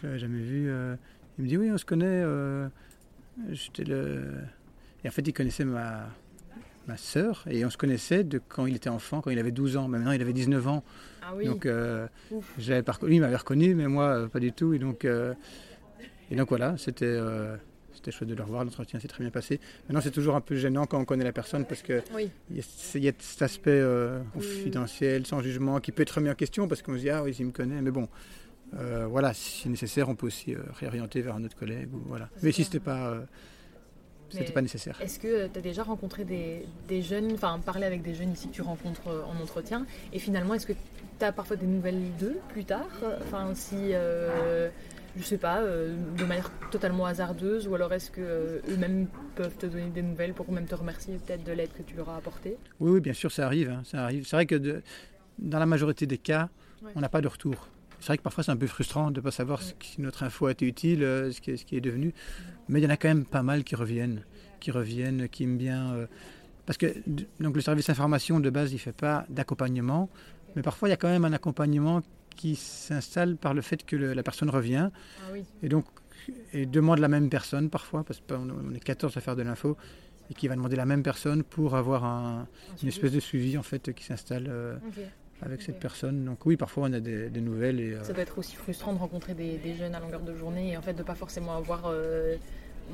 Je 0.00 0.06
l'avais 0.06 0.18
jamais 0.18 0.40
vu. 0.42 0.68
euh. 0.70 0.96
Il 1.38 1.44
me 1.44 1.48
dit 1.48 1.56
Oui, 1.58 1.70
on 1.72 1.78
se 1.78 1.84
connaît. 1.84 2.22
J'étais 3.50 3.84
le. 3.84 4.24
Et 5.02 5.08
en 5.08 5.10
fait, 5.10 5.26
il 5.26 5.32
connaissait 5.32 5.64
ma, 5.64 6.08
ma 6.88 6.96
sœur, 6.96 7.44
et 7.48 7.64
on 7.64 7.70
se 7.70 7.76
connaissait 7.76 8.24
de 8.24 8.40
quand 8.48 8.66
il 8.66 8.76
était 8.76 8.90
enfant, 8.90 9.20
quand 9.20 9.30
il 9.30 9.38
avait 9.38 9.50
12 9.50 9.76
ans. 9.76 9.88
Mais 9.88 9.98
maintenant, 9.98 10.12
il 10.12 10.20
avait 10.20 10.32
19 10.32 10.68
ans. 10.68 10.84
Ah 11.22 11.32
oui, 11.36 11.46
Donc, 11.46 11.66
euh, 11.66 12.06
reconnu. 12.30 13.10
Lui, 13.10 13.16
il 13.16 13.20
m'avait 13.20 13.36
reconnu, 13.36 13.74
mais 13.74 13.86
moi, 13.86 14.04
euh, 14.04 14.26
pas 14.28 14.40
du 14.40 14.52
tout. 14.52 14.74
Et 14.74 14.78
donc, 14.78 15.04
euh, 15.04 15.34
et 16.30 16.36
donc 16.36 16.48
voilà, 16.48 16.76
c'était 16.76 17.18
c'était 17.92 18.10
chouette 18.10 18.28
de 18.28 18.34
le 18.34 18.42
revoir. 18.42 18.64
L'entretien 18.64 18.98
s'est 18.98 19.08
très 19.08 19.22
bien 19.22 19.30
passé. 19.30 19.60
Maintenant, 19.88 20.00
c'est 20.00 20.10
toujours 20.10 20.34
un 20.34 20.40
peu 20.40 20.56
gênant 20.56 20.84
quand 20.84 20.98
on 20.98 21.04
connaît 21.04 21.24
la 21.24 21.32
personne 21.32 21.64
parce 21.64 21.80
que 21.80 22.02
oui. 22.14 22.28
y 22.50 22.60
a, 22.60 22.62
il 22.96 23.04
y 23.04 23.08
a 23.08 23.12
cet 23.18 23.42
aspect 23.42 23.82
oui. 23.82 24.22
confidentiel, 24.32 25.26
sans 25.26 25.40
jugement, 25.40 25.80
qui 25.80 25.92
peut 25.92 26.02
être 26.02 26.10
remis 26.10 26.28
en 26.28 26.34
question 26.34 26.66
parce 26.68 26.82
qu'on 26.82 26.94
se 26.94 27.00
dit 27.00 27.10
ah 27.10 27.22
oui, 27.22 27.34
il 27.38 27.46
me 27.46 27.52
connaît. 27.52 27.80
Mais 27.80 27.92
bon, 27.92 28.08
voilà, 29.08 29.32
si 29.32 29.68
nécessaire, 29.68 30.08
on 30.08 30.16
peut 30.16 30.26
aussi 30.26 30.54
réorienter 30.80 31.22
vers 31.22 31.36
un 31.36 31.44
autre 31.44 31.56
collègue. 31.56 31.88
Ou, 31.94 32.02
voilà. 32.06 32.28
Mais 32.42 32.52
si 32.52 32.62
ça. 32.64 32.70
c'était 32.72 32.84
pas, 32.84 33.24
c'était 34.38 34.52
pas 34.52 34.62
nécessaire. 34.62 34.98
Est-ce 35.00 35.18
que 35.18 35.46
tu 35.48 35.58
as 35.58 35.62
déjà 35.62 35.82
rencontré 35.82 36.24
des, 36.24 36.66
des 36.88 37.02
jeunes, 37.02 37.32
enfin 37.34 37.58
parlé 37.64 37.84
avec 37.86 38.02
des 38.02 38.14
jeunes 38.14 38.32
ici 38.32 38.48
que 38.48 38.54
tu 38.54 38.62
rencontres 38.62 39.08
euh, 39.08 39.22
en 39.24 39.40
entretien, 39.42 39.86
et 40.12 40.18
finalement 40.18 40.54
est-ce 40.54 40.66
que 40.66 40.72
tu 41.18 41.24
as 41.24 41.32
parfois 41.32 41.56
des 41.56 41.66
nouvelles 41.66 42.02
d'eux 42.18 42.38
plus 42.50 42.64
tard? 42.64 42.88
Enfin 43.22 43.54
si, 43.54 43.76
euh, 43.92 44.68
je 45.16 45.22
sais 45.22 45.38
pas, 45.38 45.60
euh, 45.62 45.94
de 46.18 46.24
manière 46.24 46.50
totalement 46.70 47.06
hasardeuse, 47.06 47.68
ou 47.68 47.74
alors 47.74 47.92
est-ce 47.92 48.10
que 48.10 48.20
euh, 48.20 48.58
eux-mêmes 48.68 49.06
peuvent 49.36 49.56
te 49.56 49.66
donner 49.66 49.86
des 49.90 50.02
nouvelles 50.02 50.34
pour 50.34 50.50
même 50.50 50.66
te 50.66 50.74
remercier 50.74 51.14
peut-être 51.24 51.44
de 51.44 51.52
l'aide 51.52 51.70
que 51.72 51.82
tu 51.82 51.94
leur 51.94 52.08
as 52.10 52.16
apportée? 52.16 52.56
Oui, 52.80 52.92
oui, 52.92 53.00
bien 53.00 53.12
sûr, 53.12 53.30
ça 53.30 53.46
arrive. 53.46 53.70
hein, 53.70 53.82
ça 53.84 54.02
arrive. 54.04 54.26
C'est 54.26 54.36
vrai 54.36 54.46
que 54.46 54.56
de- 54.56 54.82
dans 55.38 55.58
la 55.58 55.66
majorité 55.66 56.06
des 56.06 56.18
cas, 56.18 56.48
Ouais. 56.82 56.90
on 56.96 57.00
n'a 57.00 57.08
pas 57.08 57.20
de 57.20 57.28
retour. 57.28 57.68
C'est 58.00 58.06
vrai 58.08 58.18
que 58.18 58.22
parfois 58.22 58.44
c'est 58.44 58.50
un 58.52 58.56
peu 58.56 58.66
frustrant 58.66 59.10
de 59.10 59.20
ne 59.20 59.24
pas 59.24 59.30
savoir 59.30 59.60
si 59.62 59.74
notre 60.00 60.22
info 60.22 60.46
a 60.46 60.52
été 60.52 60.66
utile, 60.66 61.02
euh, 61.02 61.30
ce 61.32 61.40
qui 61.40 61.52
est, 61.52 61.56
ce 61.56 61.64
qui 61.64 61.76
est 61.76 61.80
devenu. 61.80 62.12
Mais 62.68 62.80
il 62.80 62.84
y 62.84 62.86
en 62.86 62.90
a 62.90 62.96
quand 62.96 63.08
même 63.08 63.24
pas 63.24 63.42
mal 63.42 63.64
qui 63.64 63.74
reviennent, 63.76 64.22
qui 64.60 64.70
reviennent, 64.70 65.28
qui 65.28 65.44
aiment 65.44 65.58
bien. 65.58 65.92
euh, 65.94 66.06
parce 66.66 66.78
que 66.78 66.86
donc 67.40 67.54
le 67.56 67.60
service 67.60 67.90
information 67.90 68.40
de 68.40 68.48
base, 68.50 68.72
il 68.72 68.76
ne 68.76 68.80
fait 68.80 68.92
pas 68.92 69.26
d'accompagnement, 69.28 70.08
mais 70.56 70.62
parfois 70.62 70.88
il 70.88 70.92
y 70.92 70.94
a 70.94 70.96
quand 70.96 71.08
même 71.10 71.24
un 71.26 71.32
accompagnement 71.34 72.02
qui 72.36 72.56
s'installe 72.56 73.36
par 73.36 73.54
le 73.54 73.60
fait 73.62 73.84
que 73.84 73.96
le- 73.96 74.12
la 74.14 74.22
personne 74.22 74.48
revient 74.50 74.88
Ah 75.20 75.30
oui, 75.32 75.44
et 75.62 75.68
donc 75.68 75.84
et 76.54 76.64
demande 76.64 77.00
la 77.00 77.08
même 77.08 77.28
personne 77.28 77.68
parfois, 77.68 78.02
parce 78.02 78.20
qu'on 78.26 78.48
on 78.48 78.74
est 78.74 78.80
14 78.80 79.14
à 79.16 79.20
faire 79.20 79.36
de 79.36 79.42
l'info, 79.42 79.76
et 80.30 80.34
qui 80.34 80.48
va 80.48 80.56
demander 80.56 80.74
la 80.76 80.86
même 80.86 81.02
personne 81.02 81.42
pour 81.44 81.76
avoir 81.76 82.04
un, 82.06 82.48
une 82.82 82.88
espèce 82.88 83.12
de 83.12 83.20
suivi 83.20 83.58
en 83.58 83.62
fait 83.62 83.92
qui 83.92 84.04
s'installe. 84.04 84.46
euh. 84.48 84.76
Avec 85.42 85.62
cette 85.62 85.78
personne. 85.78 86.24
Donc 86.24 86.44
oui, 86.46 86.56
parfois 86.56 86.84
on 86.88 86.92
a 86.92 87.00
des, 87.00 87.28
nouvelles. 87.40 87.80
Et, 87.80 87.96
Ça 88.02 88.12
doit 88.12 88.22
être 88.22 88.38
aussi 88.38 88.56
frustrant 88.56 88.92
de 88.92 88.98
rencontrer 88.98 89.34
des, 89.34 89.74
jeunes 89.74 89.94
à 89.94 90.00
longueur 90.00 90.20
de 90.20 90.34
journée 90.34 90.72
et 90.72 90.76
en 90.76 90.82
fait 90.82 90.94
de 90.94 91.02
pas 91.02 91.14
forcément 91.14 91.56
avoir... 91.56 91.90
de, 91.90 92.38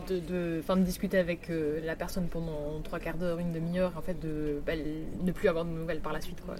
de, 0.08 0.62
de 0.66 0.84
discuter 0.84 1.18
avec 1.18 1.50
la 1.84 1.96
personne 1.96 2.28
pendant 2.28 2.80
trois 2.82 3.00
quarts 3.00 3.16
d'heure, 3.16 3.38
une 3.38 3.52
demi-heure, 3.52 3.92
en 3.96 4.02
fait, 4.02 4.18
de 4.20 4.60
bah, 4.64 4.72
ne 4.76 5.32
plus 5.32 5.48
avoir 5.48 5.64
de 5.64 5.70
nouvelles 5.70 6.00
par 6.00 6.12
la 6.12 6.20
suite. 6.20 6.40
Quoi. 6.40 6.54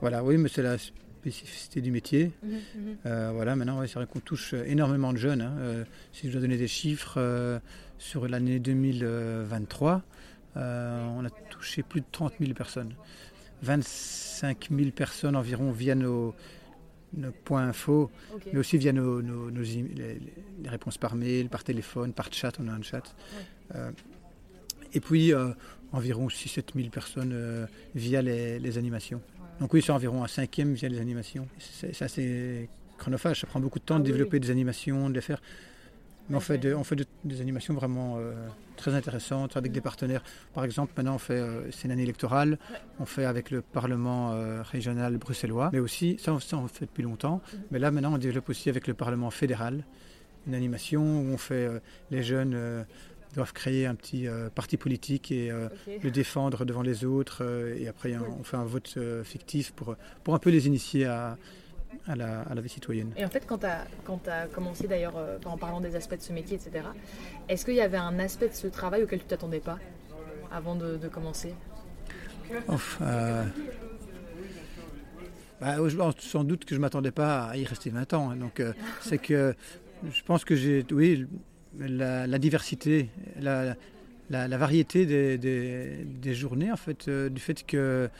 Voilà, 0.00 0.22
oui, 0.22 0.36
mais 0.36 0.48
c'est 0.48 0.62
la 0.62 0.76
spécificité 0.78 1.80
du 1.80 1.90
métier. 1.90 2.30
Mhm, 2.42 2.60
mhm. 3.04 3.32
voilà, 3.34 3.56
maintenant, 3.56 3.84
c'est 3.86 3.94
vrai 3.94 4.06
qu'on 4.06 4.20
touche 4.20 4.54
énormément 4.54 5.12
de 5.12 5.18
jeunes. 5.18 5.40
Hein. 5.40 5.84
si 6.12 6.28
je 6.28 6.32
dois 6.32 6.40
donner 6.40 6.56
des 6.56 6.68
chiffres, 6.68 7.18
sur 8.02 8.26
l'année 8.26 8.58
2023, 8.58 10.02
euh, 10.56 11.06
on 11.16 11.24
a 11.24 11.30
touché 11.30 11.82
plus 11.84 12.00
de 12.00 12.06
30 12.10 12.34
000 12.40 12.52
personnes. 12.52 12.94
25 13.62 14.68
000 14.70 14.90
personnes 14.90 15.36
environ 15.36 15.70
via 15.70 15.94
nos, 15.94 16.34
points 17.44 17.68
info, 17.68 18.10
mais 18.52 18.58
aussi 18.58 18.78
via 18.78 18.92
nos, 18.92 19.20
les, 19.20 20.18
réponses 20.68 20.98
par 20.98 21.14
mail, 21.14 21.48
par 21.48 21.64
téléphone, 21.64 22.12
par 22.12 22.32
chat, 22.32 22.52
on 22.58 22.68
a 22.68 22.72
un 22.72 22.82
chat. 22.82 23.14
Euh, 23.74 23.90
et 24.94 25.00
puis 25.00 25.32
euh, 25.32 25.52
environ 25.92 26.28
6-7 26.28 26.74
000 26.74 26.88
personnes 26.90 27.68
via 27.94 28.22
les, 28.22 28.78
animations. 28.78 29.20
Donc 29.60 29.72
oui, 29.74 29.82
c'est 29.82 29.92
environ 29.92 30.24
un 30.24 30.28
cinquième 30.28 30.74
via 30.74 30.88
les 30.88 31.00
animations. 31.00 31.46
C'est 31.58 32.02
assez 32.02 32.68
chronophage, 32.98 33.40
ça 33.40 33.46
prend 33.46 33.60
beaucoup 33.60 33.78
de 33.78 33.84
temps 33.84 33.98
de 33.98 34.04
ah 34.04 34.12
développer 34.12 34.40
des 34.40 34.50
animations, 34.50 35.10
de 35.10 35.14
les 35.14 35.20
faire. 35.20 35.40
Mais 36.28 36.36
on 36.36 36.40
fait, 36.40 36.74
on 36.74 36.84
fait 36.84 37.06
des 37.24 37.40
animations 37.40 37.74
vraiment 37.74 38.16
euh, 38.18 38.32
très 38.76 38.94
intéressantes 38.94 39.56
avec 39.56 39.72
des 39.72 39.80
partenaires. 39.80 40.22
Par 40.54 40.64
exemple, 40.64 40.92
maintenant, 40.96 41.16
on 41.16 41.18
fait, 41.18 41.34
euh, 41.34 41.70
c'est 41.72 41.84
une 41.84 41.90
année 41.90 42.04
électorale, 42.04 42.58
on 43.00 43.06
fait 43.06 43.24
avec 43.24 43.50
le 43.50 43.60
Parlement 43.60 44.32
euh, 44.32 44.62
régional 44.62 45.16
bruxellois, 45.18 45.70
mais 45.72 45.80
aussi, 45.80 46.16
ça, 46.20 46.36
ça, 46.40 46.56
on 46.56 46.68
fait 46.68 46.86
depuis 46.86 47.02
longtemps, 47.02 47.40
mhm. 47.52 47.60
mais 47.70 47.78
là, 47.78 47.90
maintenant, 47.90 48.14
on 48.14 48.18
développe 48.18 48.48
aussi 48.48 48.68
avec 48.68 48.86
le 48.86 48.94
Parlement 48.94 49.30
fédéral 49.30 49.84
une 50.46 50.54
animation 50.54 51.02
où 51.02 51.32
on 51.32 51.38
fait, 51.38 51.68
les 52.10 52.24
jeunes 52.24 52.84
doivent 53.36 53.52
créer 53.52 53.86
un 53.86 53.94
petit 53.94 54.26
parti 54.56 54.76
politique 54.76 55.30
et 55.30 55.52
le 56.02 56.10
défendre 56.10 56.64
devant 56.64 56.82
les 56.82 57.04
autres, 57.04 57.44
et 57.78 57.86
après, 57.86 58.16
on 58.16 58.42
fait 58.42 58.56
un 58.56 58.64
vote 58.64 58.98
fictif 59.22 59.70
pour, 59.70 59.94
pour 60.24 60.34
un 60.34 60.40
peu 60.40 60.50
les 60.50 60.66
initier 60.66 61.04
à 61.04 61.38
à 62.06 62.16
la, 62.16 62.60
vie 62.60 62.68
citoyenne. 62.68 63.12
Et 63.16 63.24
en 63.24 63.28
fait, 63.28 63.44
quand 63.46 63.58
tu 63.58 63.66
as, 63.66 63.86
as, 64.26 64.46
commencé 64.48 64.88
d'ailleurs, 64.88 65.16
euh, 65.16 65.38
en 65.44 65.56
parlant 65.56 65.80
des 65.80 65.94
aspects 65.96 66.16
de 66.16 66.22
ce 66.22 66.32
métier, 66.32 66.56
etc., 66.56 66.86
est-ce 67.48 67.64
qu'il 67.64 67.74
y 67.74 67.80
avait 67.80 67.98
un 67.98 68.18
aspect 68.18 68.48
de 68.48 68.54
ce 68.54 68.66
travail 68.66 69.02
auquel 69.02 69.20
tu 69.20 69.26
t'attendais 69.26 69.60
pas 69.60 69.78
avant 70.50 70.76
de, 70.76 70.96
commencer? 71.08 71.54
Euh, 73.00 73.44
bah, 75.60 75.76
Sans 76.18 76.44
doute 76.44 76.64
que 76.64 76.74
je 76.74 76.80
ne 76.80 76.82
m'attendais 76.82 77.12
pas 77.12 77.46
à 77.46 77.56
y 77.56 77.64
rester 77.64 77.90
20 77.90 78.12
ans. 78.14 78.30
Hein. 78.30 78.36
donc, 78.36 78.60
euh, 78.60 78.72
c'est 79.00 79.18
que 79.18 79.54
je 80.10 80.22
pense 80.22 80.44
que 80.44 80.56
j'ai, 80.56 80.84
oui, 80.90 81.26
la, 81.78 82.38
diversité, 82.38 83.08
la, 83.40 83.76
la, 84.28 84.58
variété 84.58 85.06
des, 85.06 85.38
des, 85.38 86.34
journées, 86.34 86.72
en 86.72 86.76
fait, 86.76 87.08
du 87.08 87.40
fait 87.40 87.64
que 87.64 88.10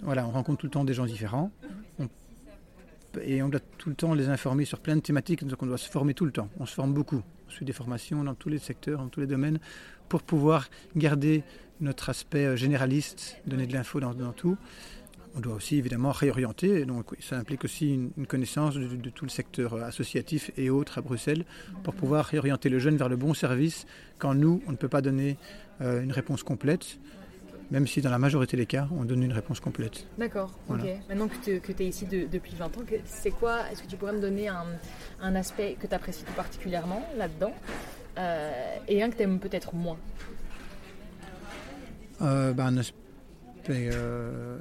voilà, 0.00 0.26
on 0.26 0.30
rencontre 0.30 0.60
tout 0.60 0.66
le 0.66 0.70
temps 0.70 0.84
des 0.84 0.94
gens 0.94 1.06
différents. 1.06 1.50
On 1.98 2.08
et 3.20 3.42
on 3.42 3.48
doit 3.48 3.60
tout 3.78 3.88
le 3.88 3.94
temps 3.94 4.14
les 4.14 4.28
informer 4.28 4.64
sur 4.64 4.78
plein 4.78 4.96
de 4.96 5.00
thématiques, 5.00 5.44
donc 5.44 5.62
on 5.62 5.66
doit 5.66 5.78
se 5.78 5.90
former 5.90 6.14
tout 6.14 6.24
le 6.24 6.32
temps. 6.32 6.48
On 6.58 6.66
se 6.66 6.74
forme 6.74 6.94
beaucoup. 6.94 7.22
On 7.48 7.50
suit 7.50 7.64
des 7.64 7.72
formations 7.72 8.24
dans 8.24 8.34
tous 8.34 8.48
les 8.48 8.58
secteurs, 8.58 8.98
dans 8.98 9.08
tous 9.08 9.20
les 9.20 9.26
domaines, 9.26 9.58
pour 10.08 10.22
pouvoir 10.22 10.68
garder 10.96 11.44
notre 11.80 12.08
aspect 12.08 12.46
euh, 12.46 12.56
généraliste, 12.56 13.36
donner 13.46 13.66
de 13.66 13.72
l'info 13.72 14.00
dans, 14.00 14.14
tout. 14.32 14.56
On 15.34 15.40
doit 15.40 15.54
aussi 15.54 15.76
évidemment 15.76 16.12
réorienter, 16.12 16.84
donc 16.84 17.14
ça 17.20 17.38
implique 17.38 17.64
aussi 17.64 17.94
une, 18.16 18.26
connaissance 18.26 18.74
de, 18.74 19.10
tout 19.10 19.24
le 19.24 19.30
secteur 19.30 19.74
euh, 19.74 19.82
associatif 19.82 20.50
et 20.56 20.70
autres 20.70 20.98
à 20.98 21.00
Bruxelles 21.00 21.44
pour 21.82 21.94
pouvoir 21.94 22.26
réorienter 22.26 22.68
le 22.68 22.78
jeune 22.78 22.96
vers 22.96 23.08
le 23.08 23.16
bon 23.16 23.34
service 23.34 23.86
quand 24.18 24.34
nous, 24.34 24.62
on 24.66 24.72
ne 24.72 24.76
peut 24.76 24.88
pas 24.88 25.02
donner 25.02 25.36
euh, 25.80 26.02
une 26.02 26.12
réponse 26.12 26.42
complète 26.42 26.98
même 27.72 27.86
si 27.86 28.02
dans 28.02 28.10
la 28.10 28.18
majorité 28.18 28.54
des 28.58 28.66
cas, 28.66 28.86
on 28.94 29.04
donne 29.06 29.22
une 29.22 29.32
réponse 29.32 29.58
complète. 29.58 30.06
D'accord, 30.18 30.52
ok. 30.68 30.84
Maintenant 31.08 31.26
que 31.26 31.36
tu 31.72 31.82
es 31.82 31.86
ici 31.86 32.06
depuis 32.06 32.54
20 32.54 32.66
ans, 32.66 32.82
c'est 33.06 33.30
quoi 33.30 33.70
Est-ce 33.70 33.82
que 33.82 33.88
tu 33.88 33.96
pourrais 33.96 34.12
me 34.12 34.20
donner 34.20 34.48
un, 34.48 35.34
aspect 35.34 35.76
que 35.80 35.86
tu 35.86 35.94
apprécies 35.94 36.24
tout 36.24 36.34
particulièrement 36.34 37.02
là-dedans 37.16 37.54
euh, 38.18 38.76
et 38.88 39.02
un 39.02 39.08
que 39.08 39.16
tu 39.16 39.22
aimes 39.22 39.40
peut-être 39.40 39.74
moins? 39.74 39.96
Euh, 42.20 42.52
ben, 42.52 42.66
Un 42.66 42.76
aspect. 42.76 42.94
Euh, 43.70 44.58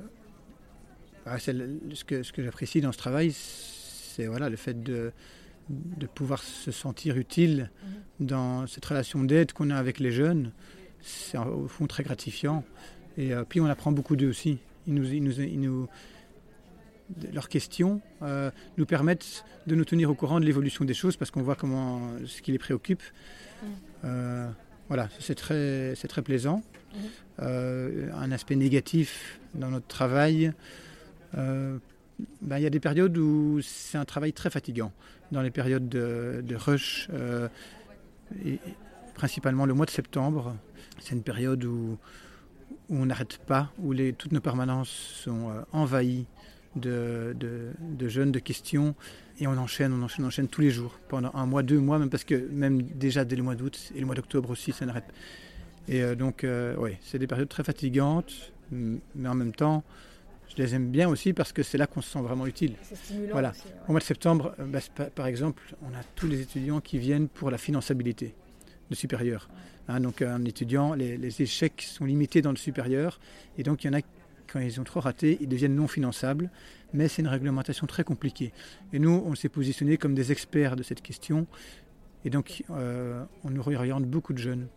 bah, 1.26 1.38
ce 1.38 2.04
que, 2.06 2.24
ce 2.24 2.32
que 2.32 2.44
j'apprécie 2.44 2.80
dans 2.80 2.94
ce 2.94 2.98
travail, 2.98 3.34
c'est 3.34 4.26
voilà, 4.26 4.48
le 4.48 4.56
fait 4.56 4.82
de, 4.82 5.12
de 5.70 6.08
pouvoir 6.08 6.42
se 6.42 6.72
sentir 6.72 7.18
utile 7.18 7.72
mhm. 7.84 8.28
dans 8.28 8.68
cette 8.68 8.86
relation 8.86 9.22
d'aide 9.26 9.52
qu'on 9.52 9.70
a 9.70 9.76
avec 9.76 10.00
les 10.00 10.12
jeunes. 10.12 10.54
C'est 11.02 11.38
au 11.38 11.68
fond 11.68 11.88
très 11.88 12.04
gratifiant. 12.04 12.64
Et 13.18 13.34
euh, 13.34 13.44
puis 13.48 13.60
on 13.60 13.66
apprend 13.66 13.92
beaucoup 13.92 14.16
d'eux 14.16 14.30
aussi. 14.30 14.60
Ils 14.88 14.94
nous, 14.94 15.06
ils 15.06 15.24
nous, 15.24 15.34
nous, 15.58 15.88
leurs 17.34 17.50
questions 17.50 18.02
euh, 18.22 18.52
nous 18.78 18.86
permettent 18.86 19.44
de 19.68 19.76
nous 19.76 19.86
tenir 19.86 20.10
au 20.10 20.16
courant 20.16 20.40
de 20.40 20.46
l'évolution 20.46 20.86
des 20.86 20.94
choses 20.94 21.18
parce 21.18 21.32
qu'on 21.32 21.42
voit 21.42 21.56
comment 21.56 22.02
ce 22.26 22.42
qui 22.42 22.52
les 22.52 22.58
préoccupe. 22.58 23.02
Mm. 23.02 23.68
Euh, 24.06 24.50
voilà, 24.88 25.10
c'est 25.20 25.36
très, 25.36 25.94
c'est 25.96 26.08
très 26.08 26.22
plaisant. 26.22 26.62
Mm. 26.94 28.12
un 28.14 28.32
aspect 28.34 28.58
négatif 28.58 29.40
dans 29.56 29.70
notre 29.70 29.88
travail, 29.88 30.52
ben, 31.34 31.80
il 32.58 32.62
y 32.62 32.66
a 32.66 32.70
des 32.70 32.82
périodes 32.82 33.18
où 33.18 33.62
c'est 33.62 33.98
un 33.98 34.04
travail 34.04 34.34
très 34.34 34.50
fatigant. 34.50 34.92
Dans 35.32 35.42
les 35.42 35.52
périodes 35.52 35.88
de, 35.88 36.44
de 36.46 36.56
rush, 36.56 37.10
et 38.46 38.60
principalement 39.16 39.66
le 39.66 39.74
mois 39.74 39.86
de 39.86 39.92
septembre, 39.92 40.58
c'est 41.00 41.16
une 41.16 41.24
période 41.24 41.64
où, 41.64 41.98
où 42.92 42.98
on 42.98 43.06
n'arrête 43.06 43.38
pas, 43.38 43.72
où 43.80 43.94
les, 43.94 44.14
toutes 44.14 44.34
nos 44.34 44.42
permanences 44.42 44.90
sont 44.90 45.50
euh, 45.50 45.62
envahies 45.72 46.28
de, 46.76 47.36
jeunes, 48.02 48.32
de 48.32 48.40
questions, 48.40 48.96
et 49.40 49.48
on 49.48 49.58
enchaîne, 49.58 49.94
on 49.94 50.04
enchaîne, 50.04 50.26
on 50.26 50.28
enchaîne 50.28 50.48
tous 50.48 50.62
les 50.62 50.70
jours, 50.70 51.00
pendant 51.08 51.32
un 51.34 51.46
mois, 51.46 51.64
deux 51.64 51.80
mois, 51.80 51.98
même 51.98 52.10
parce 52.10 52.26
que 52.26 52.36
même 52.52 52.84
déjà 52.84 53.26
dès 53.26 53.36
le 53.36 53.44
mois 53.44 53.56
d'août 53.56 53.92
et 53.96 54.00
le 54.00 54.06
mois 54.06 54.16
d'octobre 54.16 54.50
aussi, 54.50 54.72
ça 54.74 54.86
n'arrête 54.86 55.06
pas. 55.06 55.14
Et 55.88 56.04
euh, 56.04 56.16
donc, 56.16 56.44
euh, 56.44 56.76
oui, 56.78 56.98
c'est 57.02 57.18
des 57.18 57.28
périodes 57.28 57.50
très 57.50 57.64
fatigantes, 57.64 58.52
mais 58.72 59.28
en 59.28 59.36
même 59.36 59.54
temps, 59.54 59.84
je 60.50 60.62
les 60.62 60.76
aime 60.76 60.90
bien 60.90 61.08
aussi 61.08 61.34
parce 61.34 61.54
que 61.54 61.64
c'est 61.64 61.78
là 61.78 61.88
qu'on 61.88 62.02
se 62.02 62.10
sent 62.10 62.22
vraiment 62.22 62.46
utile. 62.46 62.76
Voilà. 63.32 63.54
Au 63.88 63.92
mois 63.92 64.00
de 64.00 64.06
septembre, 64.06 64.54
bah, 64.60 64.80
par 65.16 65.28
exemple, 65.28 65.76
on 65.82 65.94
a 65.96 66.04
tous 66.16 66.28
les 66.28 66.42
étudiants 66.42 66.82
qui 66.82 67.00
viennent 67.00 67.30
pour 67.30 67.52
la 67.52 67.58
finançabilité 67.58 68.36
de 68.92 68.96
supérieur. 68.96 69.50
Hein, 69.88 70.00
donc 70.00 70.22
un 70.22 70.46
étudiant, 70.46 70.94
les, 70.94 71.42
échecs 71.42 71.82
sont 71.82 72.06
limités 72.06 72.44
dans 72.44 72.52
le 72.52 72.58
supérieur, 72.58 73.20
et 73.58 73.64
donc 73.64 73.84
il 73.84 73.88
y 73.88 73.90
en 73.90 73.98
a 73.98 74.02
quand 74.48 74.60
ils 74.60 74.80
ont 74.80 74.84
trop 74.84 75.00
raté, 75.00 75.38
ils 75.42 75.48
deviennent 75.48 75.76
non 75.76 75.88
finançables, 75.88 76.52
mais 76.94 77.08
c'est 77.08 77.22
une 77.22 77.30
réglementation 77.30 77.88
très 77.88 78.04
compliquée. 78.04 78.52
Et 78.92 79.00
nous, 79.00 79.24
on 79.26 79.34
s'est 79.34 79.50
positionné 79.50 79.98
comme 79.98 80.14
des 80.14 80.32
experts 80.32 80.76
de 80.76 80.84
cette 80.84 81.02
question, 81.02 81.48
et 82.26 82.30
donc 82.30 82.64
euh, 82.70 83.24
on 83.44 83.50
nous 83.50 83.64
réoriente 83.64 84.06
beaucoup 84.06 84.34
de 84.34 84.40
jeunes 84.40 84.68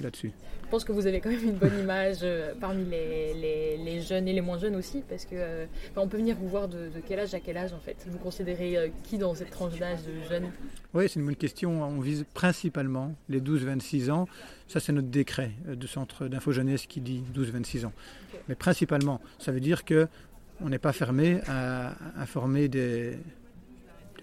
là-dessus. 0.00 0.32
Je 0.64 0.70
pense 0.70 0.84
que 0.84 0.90
vous 0.90 1.06
avez 1.06 1.20
quand 1.20 1.30
même 1.30 1.44
une 1.44 1.58
bonne 1.58 1.78
image 1.78 2.18
euh, 2.22 2.52
parmi 2.60 2.84
les, 2.84 4.00
jeunes 4.00 4.26
et 4.26 4.32
les 4.32 4.40
moins 4.40 4.58
jeunes 4.58 4.74
aussi, 4.74 5.02
parce 5.08 5.24
que 5.24 5.34
euh, 5.34 5.66
on 5.94 6.08
peut 6.08 6.16
venir 6.16 6.36
vous 6.36 6.48
voir 6.48 6.68
de, 6.68 6.90
quel 7.06 7.20
âge 7.20 7.34
à 7.34 7.40
quel 7.40 7.56
âge 7.56 7.72
en 7.72 7.78
fait. 7.78 7.96
Vous 8.08 8.18
considérez 8.18 8.76
euh, 8.76 8.88
qui 9.04 9.16
dans 9.16 9.34
cette 9.34 9.50
tranche 9.50 9.78
d'âge 9.78 10.00
de 10.02 10.28
jeunes? 10.28 10.50
Oui, 10.92 11.08
c'est 11.08 11.20
une 11.20 11.26
bonne 11.26 11.36
question. 11.36 11.82
On 11.82 12.00
vise 12.00 12.24
principalement 12.34 13.14
les 13.28 13.40
12-26 13.40 14.10
ans. 14.10 14.26
Ça, 14.66 14.80
c'est 14.80 14.92
notre 14.92 15.08
décret 15.08 15.52
de 15.66 15.86
centre 15.86 16.26
d'info 16.26 16.50
jeunesse 16.50 16.86
qui 16.86 17.00
dit 17.00 17.22
12-26 17.34 17.86
ans. 17.86 17.92
Mais 18.48 18.54
principalement, 18.54 19.20
ça 19.38 19.52
veut 19.52 19.60
dire 19.60 19.84
que 19.84 20.08
on 20.60 20.68
n'est 20.68 20.78
pas 20.78 20.92
fermé 20.92 21.40
à 21.46 21.94
informer 22.18 22.68
des, 22.68 23.18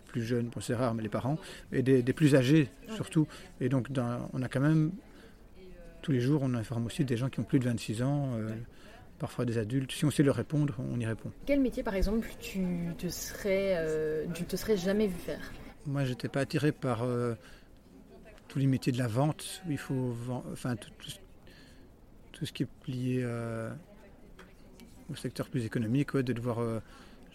plus 0.07 0.23
jeunes, 0.23 0.47
bon, 0.47 0.61
c'est 0.61 0.75
rare, 0.75 0.93
mais 0.93 1.03
les 1.03 1.09
parents, 1.09 1.37
et 1.71 1.81
des, 1.81 2.13
plus 2.13 2.35
âgés 2.35 2.69
surtout. 2.95 3.27
Et 3.61 3.69
donc, 3.69 3.87
on 4.33 4.41
a 4.41 4.47
quand 4.47 4.59
même 4.59 4.91
tous 6.03 6.11
les 6.11 6.19
jours, 6.19 6.41
on 6.43 6.53
informe 6.53 6.85
aussi 6.85 7.03
des 7.03 7.17
gens 7.17 7.29
qui 7.29 7.39
ont 7.39 7.43
plus 7.43 7.59
de 7.59 7.65
26 7.65 8.03
ans, 8.03 8.33
euh, 8.35 8.49
parfois 9.17 9.45
des 9.45 9.57
adultes. 9.57 9.91
Si 9.91 10.05
on 10.05 10.11
sait 10.11 10.21
leur 10.21 10.35
répondre, 10.35 10.75
on 10.91 10.99
y 10.99 11.05
répond. 11.05 11.31
Quel 11.47 11.61
métier, 11.61 11.81
par 11.81 11.95
exemple, 11.95 12.27
tu 12.39 12.61
te 12.97 13.07
serais, 13.07 13.75
euh, 13.77 14.25
tu 14.33 14.43
te 14.43 14.55
serais 14.55 14.77
jamais 14.77 15.07
vu 15.07 15.15
faire? 15.17 15.51
Moi, 15.87 16.03
je 16.03 16.09
n'étais 16.09 16.27
pas 16.27 16.41
attiré 16.41 16.71
par 16.71 17.03
euh, 17.03 17.33
tous 18.49 18.59
les 18.59 18.67
métiers 18.67 18.91
de 18.91 18.97
la 18.97 19.07
vente. 19.07 19.63
il 19.69 19.77
faut, 19.77 20.13
enfin, 20.51 20.75
tout, 20.75 22.45
ce 22.45 22.51
qui 22.51 22.63
est 22.63 22.67
lié 22.87 23.25
au 25.09 25.15
secteur 25.15 25.49
plus 25.49 25.65
économique, 25.65 26.15
de 26.15 26.33
devoir. 26.33 26.59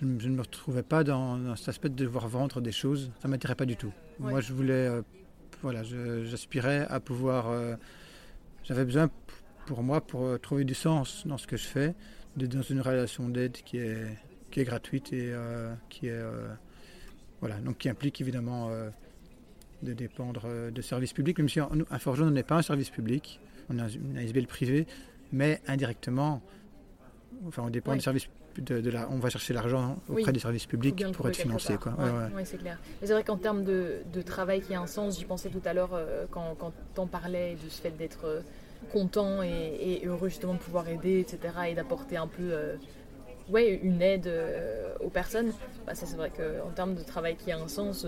Je, 0.01 0.05
ne 0.05 0.29
me 0.29 0.43
retrouvais 0.43 0.83
pas 0.83 1.03
dans, 1.03 1.57
cet 1.57 1.71
aspect 1.71 1.89
de 1.89 1.95
devoir 1.95 2.29
vendre 2.29 2.61
des 2.61 2.73
choses. 2.73 3.11
Ça 3.21 3.29
m'attirait 3.29 3.55
pas 3.55 3.67
du 3.67 3.77
tout. 3.77 3.93
Moi, 4.19 4.43
je 4.43 4.53
voulais, 4.53 4.91
voilà, 5.63 5.83
j'aspirais 5.83 6.87
à 6.91 7.01
pouvoir 7.01 7.51
j'avais 8.69 8.85
besoin 8.85 9.11
pour 9.67 9.83
moi, 9.83 10.01
pour 10.01 10.25
euh, 10.25 10.39
trouver 10.39 10.65
du 10.65 10.75
sens 10.75 11.27
dans 11.27 11.39
ce 11.39 11.47
que 11.47 11.57
je 11.57 11.67
fais, 11.67 11.95
d'être 12.37 12.55
dans 12.55 12.63
une 12.63 12.81
relation 12.81 13.29
d'aide 13.29 13.53
qui 13.65 13.79
est, 13.79 14.07
qui 14.51 14.61
est 14.61 14.65
gratuite 14.65 15.13
et 15.13 15.33
qui 15.89 16.07
est 16.07 16.23
voilà, 17.41 17.57
donc 17.57 17.79
qui 17.79 17.89
implique 17.89 18.21
évidemment 18.21 18.71
de 19.83 19.93
dépendre 19.93 20.71
de 20.71 20.83
services 20.83 21.13
publics, 21.13 21.39
même 21.39 21.49
si 21.49 21.59
un 21.59 21.99
forgeron 21.99 22.31
n'est 22.31 22.45
pas 22.45 22.57
un 22.57 22.63
service 22.63 22.91
public, 22.91 23.41
on 23.69 23.79
a 23.79 23.89
une 23.89 24.17
ASBL 24.17 24.47
privée, 24.47 24.87
mais 25.33 25.61
indirectement, 25.67 26.43
enfin 27.47 27.65
on 27.65 27.71
dépend 27.71 27.95
du 27.95 28.01
service 28.01 28.29
de, 28.61 28.91
la, 28.91 29.09
on 29.11 29.19
va 29.19 29.31
chercher 29.31 29.55
l'argent 29.55 29.97
auprès 30.09 30.33
des 30.33 30.41
services 30.41 30.67
publics 30.67 31.05
pour 31.13 31.29
être 31.29 31.37
financé. 31.37 31.77
Quoi. 31.77 31.93
Ouais, 32.35 32.45
c'est 32.45 32.59
clair. 32.59 32.79
Mais 33.01 33.07
c'est 33.07 33.13
vrai 33.13 33.25
qu'en 33.25 33.37
termes 33.37 33.65
de, 33.65 34.03
travail 34.25 34.61
qui 34.61 34.75
a 34.75 34.81
un 34.81 34.87
sens, 34.87 35.19
j'y 35.19 35.25
pensais 35.25 35.49
tout 35.49 35.63
à 35.65 35.73
l'heure 35.73 35.95
euh, 35.95 36.27
quand, 36.31 36.55
quand 36.59 36.73
on 36.99 37.07
parlait 37.07 37.57
de 37.65 37.71
ce 37.71 37.81
fait 37.81 37.97
d'être 37.97 38.27
euh, 38.27 38.41
content 38.93 39.43
et, 39.43 40.03
heureux 40.05 40.29
justement 40.29 40.55
de 40.55 40.59
pouvoir 40.59 40.89
aider, 40.89 41.21
etc. 41.21 41.39
et 41.69 41.75
d'apporter 41.75 42.17
un 42.17 42.27
peu 42.27 42.51
euh, 42.53 42.77
ouais, 43.49 43.81
une 43.83 44.03
aide 44.03 44.31
aux 45.01 45.09
personnes. 45.09 45.53
Bah, 45.87 45.95
ça 45.95 46.05
c'est 46.05 46.17
vrai 46.17 46.31
qu'en 46.31 46.71
termes 46.71 46.95
de 46.95 47.03
travail 47.03 47.37
qui 47.37 47.51
a 47.53 47.59
un 47.59 47.69
sens, 47.69 48.07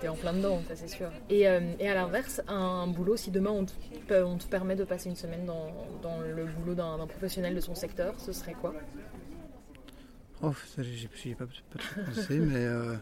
tu 0.00 0.06
es 0.06 0.08
en 0.08 0.14
plein 0.14 0.34
dedans, 0.34 0.62
ça 0.68 0.76
c'est 0.76 0.88
sûr. 0.88 1.08
Et, 1.30 1.40
et 1.40 1.88
à 1.88 1.94
l'inverse, 1.94 2.42
un, 2.46 2.86
boulot, 2.86 3.16
si 3.16 3.30
demain 3.30 3.50
on 3.50 3.64
te, 3.64 4.22
on 4.22 4.36
te, 4.36 4.46
permet 4.46 4.76
de 4.76 4.84
passer 4.84 5.08
une 5.08 5.16
semaine 5.16 5.44
dans, 5.46 5.72
dans 6.02 6.20
le 6.20 6.44
boulot 6.44 6.74
d'un 6.74 7.06
professionnel 7.06 7.54
de 7.54 7.60
son 7.60 7.74
secteur, 7.74 8.14
ce 8.20 8.32
serait 8.32 8.54
quoi? 8.54 8.74
Oh, 10.42 10.52
ça, 10.74 10.82
j'ai 10.82 11.34
pas, 11.34 11.46
pas 11.46 11.78
trop 11.78 12.00
pensé, 12.02 12.38
mais 12.38 12.56
euh, 12.56 12.96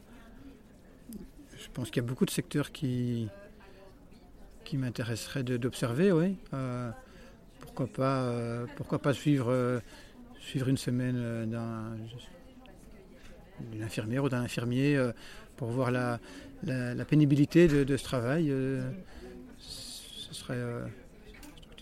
je 1.57 1.69
pense 1.73 1.91
qu'il 1.91 2.03
y 2.03 2.07
a 2.07 2.09
beaucoup 2.09 2.25
de 2.25 2.31
secteurs 2.31 2.73
qui, 2.73 3.29
qui 4.65 4.77
m'intéresseraient 4.77 5.43
d'observer, 5.43 6.13
oui. 6.13 6.37
Euh, 6.55 6.91
pourquoi 7.61 7.87
pas, 7.87 8.23
euh, 8.23 8.67
pourquoi 8.77 9.01
pas 9.01 9.15
suivre, 9.15 9.81
suivre 10.41 10.69
une 10.69 10.77
semaine 10.77 11.51
d'un 11.51 11.97
d'une 13.71 13.83
infirmière 13.85 14.25
ou 14.25 14.29
d'un 14.29 14.41
infirmier 14.41 15.01
pour 15.57 15.69
voir 15.69 15.93
la, 15.93 16.19
la, 16.65 17.05
pénibilité 17.05 17.69
de, 17.69 17.97
ce 17.97 18.03
travail. 18.05 18.53
ce 19.59 20.35
serait. 20.35 20.61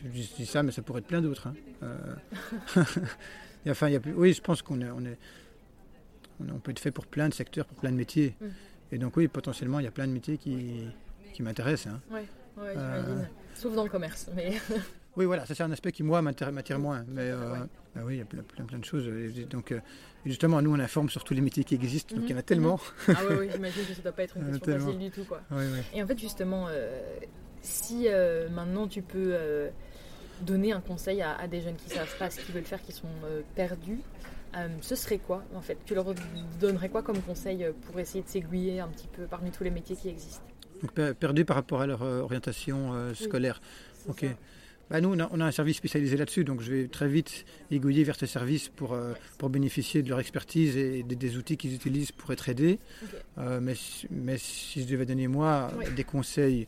je 0.04 0.35
dis 0.37 0.47
ça, 0.47 0.62
mais 0.62 0.73
ça 0.73 0.83
pourrait 0.83 1.00
être 1.00 1.07
plein 1.07 1.23
d'autres. 1.23 1.49
Hein. 1.49 1.87
enfin, 3.68 3.88
il 3.88 3.94
y 3.94 3.96
a, 3.96 4.00
oui, 4.14 4.32
je 4.32 4.40
pense 4.40 4.62
qu'on 4.62 4.80
est, 4.80 4.90
on 4.90 5.04
est, 5.04 5.18
on 6.40 6.58
peut 6.58 6.70
être 6.70 6.78
fait 6.78 6.90
pour 6.90 7.06
plein 7.06 7.28
de 7.28 7.34
secteurs, 7.34 7.66
pour 7.66 7.76
plein 7.78 7.90
de 7.90 7.96
métiers. 7.96 8.34
Mm. 8.40 8.46
Et 8.92 8.98
donc 8.98 9.16
oui, 9.16 9.28
potentiellement, 9.28 9.78
il 9.78 9.84
y 9.84 9.88
a 9.88 9.92
plein 9.92 10.06
de 10.06 10.12
métiers 10.12 10.38
qui, 10.38 10.86
qui 11.32 11.42
m'intéressent. 11.42 11.94
Hein. 11.94 12.00
Oui, 12.10 12.20
ouais, 12.58 12.72
j'imagine. 12.72 13.28
Sauf 13.54 13.74
dans 13.74 13.84
le 13.84 13.90
commerce. 13.90 14.28
Mais... 14.34 14.54
oui, 15.16 15.24
voilà, 15.24 15.46
ça 15.46 15.54
c'est 15.54 15.62
un 15.62 15.70
aspect 15.70 15.92
qui, 15.92 16.02
moi, 16.02 16.22
m'attire 16.22 16.78
moins. 16.78 17.04
Mais 17.08 17.30
euh, 17.30 17.56
bah 17.94 18.02
oui, 18.04 18.14
il 18.14 18.18
y 18.18 18.22
a 18.22 18.24
plein, 18.24 18.42
plein, 18.42 18.78
de 18.78 18.84
choses. 18.84 19.08
donc, 19.48 19.72
euh, 19.72 19.80
justement, 20.24 20.60
nous, 20.62 20.74
on 20.74 20.78
informe 20.78 21.08
sur 21.08 21.24
tous 21.24 21.34
les 21.34 21.40
métiers 21.40 21.64
qui 21.64 21.74
existent, 21.74 22.16
donc 22.16 22.24
il 22.24 22.30
y 22.30 22.34
en 22.34 22.38
a 22.38 22.40
mhm, 22.40 22.44
tellement. 22.44 22.80
Mhm. 23.08 23.14
ah 23.16 23.20
oui, 23.28 23.36
oui 23.40 23.48
j'imagine 23.52 23.82
que 23.84 23.92
ça 23.92 23.98
ne 23.98 24.02
doit 24.02 24.12
pas 24.12 24.22
être 24.22 24.36
une 24.36 24.46
question 24.58 24.78
facile 24.78 24.98
du 24.98 25.10
tout. 25.10 25.24
Quoi. 25.24 25.42
Et 25.94 26.02
en 26.02 26.06
fait, 26.06 26.18
justement, 26.18 26.66
euh, 26.68 27.00
si 27.62 28.08
maintenant 28.50 28.88
tu 28.88 29.02
peux 29.02 29.36
donner 30.40 30.73
un 30.73 30.80
conseil 30.80 31.23
à, 31.23 31.35
à, 31.37 31.47
des 31.47 31.61
jeunes 31.61 31.76
qui 31.76 31.88
ne 31.90 31.94
savent 31.94 32.18
pas 32.18 32.30
ce 32.30 32.40
qu'ils 32.40 32.54
veulent 32.54 32.64
faire, 32.64 32.82
qui 32.82 32.92
sont 32.92 33.09
perdus, 33.54 34.00
euh, 34.56 34.68
ce 34.80 34.97
serait 34.97 35.18
quoi 35.18 35.44
en 35.54 35.61
fait? 35.61 35.78
Tu 35.85 35.94
leur 35.94 36.12
donnerais 36.61 36.88
quoi 36.88 37.02
comme 37.02 37.20
conseil 37.23 37.64
euh, 37.64 37.73
pour 37.87 37.99
essayer 38.00 38.25
de 38.25 38.28
s'aiguiller 38.28 38.80
un 38.80 38.88
petit 38.88 39.06
peu 39.06 39.25
parmi 39.25 39.50
tous 39.50 39.62
les 39.62 39.70
métiers 39.70 39.97
qui 39.97 40.09
existent? 40.09 40.42
Donc, 40.82 40.92
Perdu 41.14 41.44
par 41.44 41.56
rapport 41.56 41.82
à 41.82 41.87
leur 41.87 42.02
euh, 42.02 42.20
orientation 42.20 43.14
scolaire. 43.14 43.61
ok. 44.09 44.26
Bah, 44.88 45.00
nous, 45.00 45.14
on 45.14 45.40
a, 45.40 45.44
un 45.44 45.52
service 45.52 45.76
spécialisé 45.76 46.16
là-dessus, 46.16 46.42
donc 46.42 46.62
je 46.62 46.73
vais 46.73 46.88
très 46.88 47.06
vite 47.06 47.44
aiguiller 47.70 48.02
vers 48.02 48.16
ce 48.16 48.26
service 48.26 48.68
pour, 48.70 48.99
pour 49.38 49.49
bénéficier 49.49 50.02
de 50.02 50.09
leur 50.09 50.18
expertise 50.18 50.76
et 50.76 51.04
des, 51.04 51.37
outils 51.37 51.56
qu'ils 51.56 51.76
utilisent 51.76 52.11
pour 52.11 52.32
être 52.32 52.49
aidés. 52.49 52.80
mais, 53.37 53.75
mais 54.11 54.37
si 54.37 54.82
je 54.82 54.88
devais 54.88 55.06
donner, 55.06 55.28
moi, 55.28 55.70
des 55.94 56.02
conseils 56.02 56.66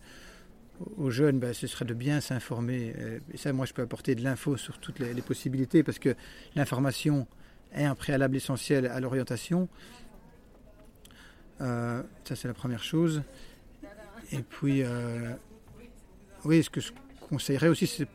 aux 0.96 1.10
jeunes, 1.10 1.38
bah, 1.38 1.54
ce 1.54 1.66
serait 1.66 1.84
de 1.84 1.94
bien 1.94 2.20
s'informer. 2.20 2.94
Et 3.32 3.36
ça, 3.36 3.52
moi, 3.52 3.66
je 3.66 3.72
peux 3.72 3.82
apporter 3.82 4.14
de 4.14 4.22
l'info 4.22 4.56
sur 4.56 4.78
toutes 4.78 4.98
les, 4.98 5.22
possibilités, 5.22 5.82
parce 5.82 5.98
que 5.98 6.14
l'information, 6.54 7.26
est 7.74 7.84
un 7.84 7.94
préalable 7.94 8.36
essentiel 8.36 8.86
à 8.86 9.00
l'orientation. 9.00 9.68
Euh, 11.60 12.02
ça, 12.24 12.36
c'est 12.36 12.48
la 12.48 12.54
première 12.54 12.82
chose. 12.82 13.22
Et 14.30 14.42
puis, 14.42 14.82
euh, 14.82 15.32
oui, 16.44 16.62
ce 16.62 16.70
que 16.70 16.80
je 16.80 16.92
conseillerais 17.28 17.68
aussi, 17.68 17.86
c'est 17.86 18.08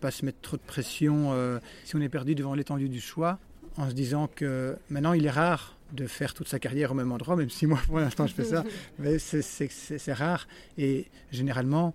pas 0.00 0.10
se 0.10 0.24
mettre 0.24 0.40
trop 0.40 0.56
de 0.56 0.62
pression 0.62 1.32
euh, 1.32 1.58
si 1.84 1.96
on 1.96 2.00
est 2.00 2.08
perdu 2.08 2.34
devant 2.34 2.54
l'étendue 2.54 2.88
du 2.88 3.00
choix, 3.00 3.38
en 3.76 3.88
se 3.88 3.94
disant 3.94 4.28
que 4.28 4.76
maintenant, 4.88 5.12
il 5.12 5.26
est 5.26 5.30
rare 5.30 5.76
de 5.92 6.06
faire 6.06 6.34
toute 6.34 6.48
sa 6.48 6.58
carrière 6.58 6.92
au 6.92 6.94
même 6.94 7.12
endroit, 7.12 7.36
même 7.36 7.50
si 7.50 7.66
moi, 7.66 7.80
pour 7.86 7.98
l'instant, 7.98 8.26
je 8.26 8.34
fais 8.34 8.44
ça, 8.44 8.64
mais 8.98 9.18
c'est 9.18 10.12
rare. 10.12 10.46
Et 10.78 11.06
généralement, 11.30 11.94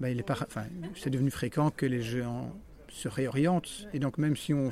bah, 0.00 0.10
il 0.10 0.18
est 0.18 0.30
enfin, 0.30 0.64
c'est 0.96 1.10
devenu 1.10 1.30
fréquent 1.30 1.70
que 1.70 1.86
les 1.86 2.02
gens 2.02 2.54
se 2.88 3.08
réorientent. 3.08 3.86
Et 3.92 3.98
donc, 3.98 4.18
même 4.18 4.36
si 4.36 4.52
on 4.52 4.70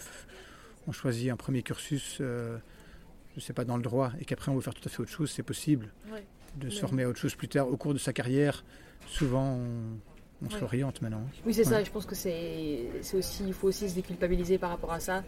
on 0.88 0.92
choisit 0.92 1.30
un 1.30 1.36
premier 1.36 1.62
cursus, 1.62 2.16
euh, 2.20 2.56
je 3.32 3.36
ne 3.36 3.40
sais 3.42 3.52
pas, 3.52 3.64
dans 3.64 3.76
le 3.76 3.82
droit, 3.82 4.10
et 4.20 4.24
qu'après 4.24 4.50
on 4.50 4.54
veut 4.54 4.62
faire 4.62 4.74
tout 4.74 4.82
à 4.86 4.88
fait 4.88 5.00
autre 5.00 5.10
chose, 5.10 5.30
c'est 5.30 5.42
possible 5.42 5.92
de 6.56 6.70
se 6.70 6.80
former 6.80 7.02
à 7.02 7.08
autre 7.08 7.18
chose 7.18 7.34
plus 7.34 7.48
tard 7.48 7.68
au 7.68 7.76
cours 7.76 7.92
de 7.92 7.98
sa 7.98 8.12
carrière. 8.12 8.64
Souvent, 9.06 9.58
on, 9.58 9.98
se 10.48 10.58
s'oriente 10.58 11.02
maintenant. 11.02 11.22
Oui, 11.44 11.54
c'est 11.54 11.64
ça. 11.64 11.82
Je 11.82 11.90
pense 11.90 12.06
que 12.06 12.14
c'est 12.14 12.86
aussi, 13.14 13.44
il 13.46 13.52
faut 13.52 13.68
aussi 13.68 13.88
se 13.88 13.94
déculpabiliser 13.94 14.58
par 14.58 14.70
rapport 14.70 14.92
à 14.92 15.00
ça, 15.00 15.24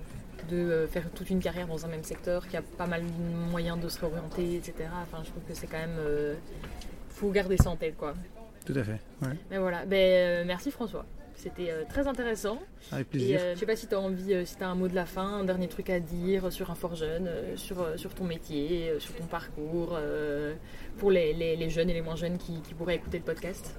de 0.48 0.56
euh, 0.56 0.86
faire 0.86 1.10
toute 1.10 1.30
une 1.30 1.40
carrière 1.40 1.66
dans 1.66 1.84
un 1.84 1.88
même 1.88 2.04
secteur, 2.04 2.46
qui 2.48 2.56
a 2.56 2.62
pas 2.62 2.86
mal 2.86 3.02
de 3.02 3.50
moyens 3.50 3.78
de 3.80 3.88
se 3.88 4.00
réorienter, 4.00 4.56
etc. 4.56 4.74
Enfin, 5.02 5.22
je 5.24 5.30
trouve 5.30 5.42
que 5.44 5.54
c'est 5.54 5.66
quand 5.66 5.78
même, 5.78 5.98
euh, 5.98 6.34
faut 7.08 7.30
garder 7.30 7.56
ça 7.56 7.70
en 7.70 7.76
tête, 7.76 7.96
quoi. 7.96 8.14
Tout 8.64 8.74
à 8.76 8.84
fait. 8.84 9.00
Mais 9.50 9.58
voilà. 9.58 9.84
Ben, 9.86 10.46
merci 10.46 10.70
François. 10.70 11.04
C'était 11.40 11.70
euh, 11.70 11.84
très 11.88 12.06
intéressant. 12.06 12.58
Avec 12.92 13.08
plaisir. 13.08 13.38
Euh, 13.40 13.54
je 13.54 13.60
sais 13.60 13.66
pas 13.66 13.74
si 13.74 13.86
tu 13.86 13.94
as 13.94 14.00
envie, 14.00 14.34
euh, 14.34 14.44
si 14.44 14.56
tu 14.56 14.62
as 14.62 14.68
un 14.68 14.74
mot 14.74 14.88
de 14.88 14.94
la 14.94 15.06
fin, 15.06 15.26
un 15.26 15.44
dernier 15.44 15.68
truc 15.68 15.88
à 15.88 15.98
dire 15.98 16.52
sur 16.52 16.70
un 16.70 16.74
fort 16.74 16.94
jeune, 16.94 17.30
sur, 17.56 17.98
sur 17.98 18.14
ton 18.14 18.24
métier, 18.24 18.92
sur 18.98 19.14
ton 19.14 19.24
parcours, 19.24 19.98
pour 20.98 21.10
les, 21.10 21.32
les, 21.32 21.70
jeunes 21.70 21.88
et 21.88 21.94
les 21.94 22.02
moins 22.02 22.16
jeunes 22.16 22.36
qui, 22.36 22.60
qui 22.60 22.74
pourraient 22.74 22.96
écouter 22.96 23.18
le 23.18 23.24
podcast? 23.24 23.74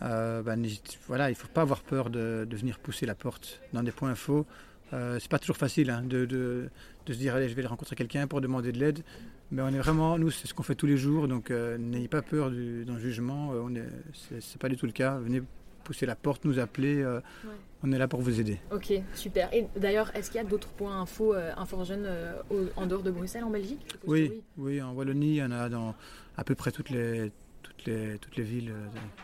Ben, 0.00 0.62
voilà, 1.06 1.30
il 1.30 1.32
ne 1.32 1.36
faut 1.36 1.48
pas 1.48 1.62
avoir 1.62 1.82
peur 1.82 2.10
de, 2.10 2.46
de, 2.48 2.56
venir 2.56 2.78
pousser 2.78 3.06
la 3.06 3.14
porte 3.14 3.60
dans 3.72 3.82
des 3.82 3.92
points 3.92 4.14
faux. 4.14 4.44
Euh, 4.92 5.18
c'est 5.18 5.30
pas 5.30 5.38
toujours 5.38 5.56
facile 5.56 5.90
hein, 5.90 6.02
de, 6.02 6.26
de, 6.26 6.68
de, 7.06 7.12
se 7.12 7.18
dire 7.18 7.34
allez 7.34 7.48
je 7.48 7.54
vais 7.54 7.64
rencontrer 7.66 7.96
quelqu'un 7.96 8.26
pour 8.26 8.42
demander 8.42 8.70
de 8.70 8.78
l'aide 8.78 9.02
mais 9.50 9.62
on 9.62 9.68
est 9.68 9.78
vraiment 9.78 10.18
nous 10.18 10.30
c'est 10.30 10.46
ce 10.46 10.52
qu'on 10.52 10.62
fait 10.62 10.74
tous 10.74 10.86
les 10.86 10.98
jours 10.98 11.26
donc 11.26 11.50
n'ayez 11.50 12.06
pas 12.06 12.20
peur 12.20 12.50
d'un 12.50 12.98
jugement 12.98 13.48
on 13.48 13.74
est 13.74 13.88
c'est 14.12 14.58
pas 14.58 14.68
du 14.68 14.76
tout 14.76 14.84
le 14.84 14.92
cas 14.92 15.16
venez 15.16 15.42
pousser 15.84 16.06
la 16.06 16.16
porte, 16.16 16.44
nous 16.44 16.58
appeler. 16.58 17.02
Euh, 17.02 17.20
on 17.82 17.92
est 17.92 17.98
là 17.98 18.08
pour 18.08 18.22
vous 18.22 18.40
aider. 18.40 18.58
Ok, 18.72 18.92
super. 19.14 19.52
Et 19.52 19.66
d'ailleurs, 19.76 20.10
est-ce 20.16 20.30
qu'il 20.30 20.40
y 20.40 20.44
a 20.44 20.48
d'autres 20.48 20.68
points 20.68 21.00
info, 21.00 21.34
euh, 21.34 21.52
info 21.56 21.84
jeunes 21.84 22.06
euh, 22.06 22.40
en 22.76 22.86
dehors 22.86 23.02
de 23.02 23.10
Bruxelles, 23.10 23.44
en 23.44 23.50
Belgique? 23.50 23.86
Oui, 24.06 24.42
oui, 24.56 24.80
en 24.82 24.92
Wallonie, 24.92 25.34
il 25.34 25.36
y 25.36 25.42
en 25.42 25.52
a 25.52 25.68
dans 25.68 25.94
à 26.36 26.44
peu 26.44 26.54
près 26.54 26.72
toutes 26.72 26.90
les, 26.90 27.30
toutes 27.64 27.84
les, 27.86 28.18
toutes 28.18 28.36
les 28.36 28.44
villes, 28.44 28.72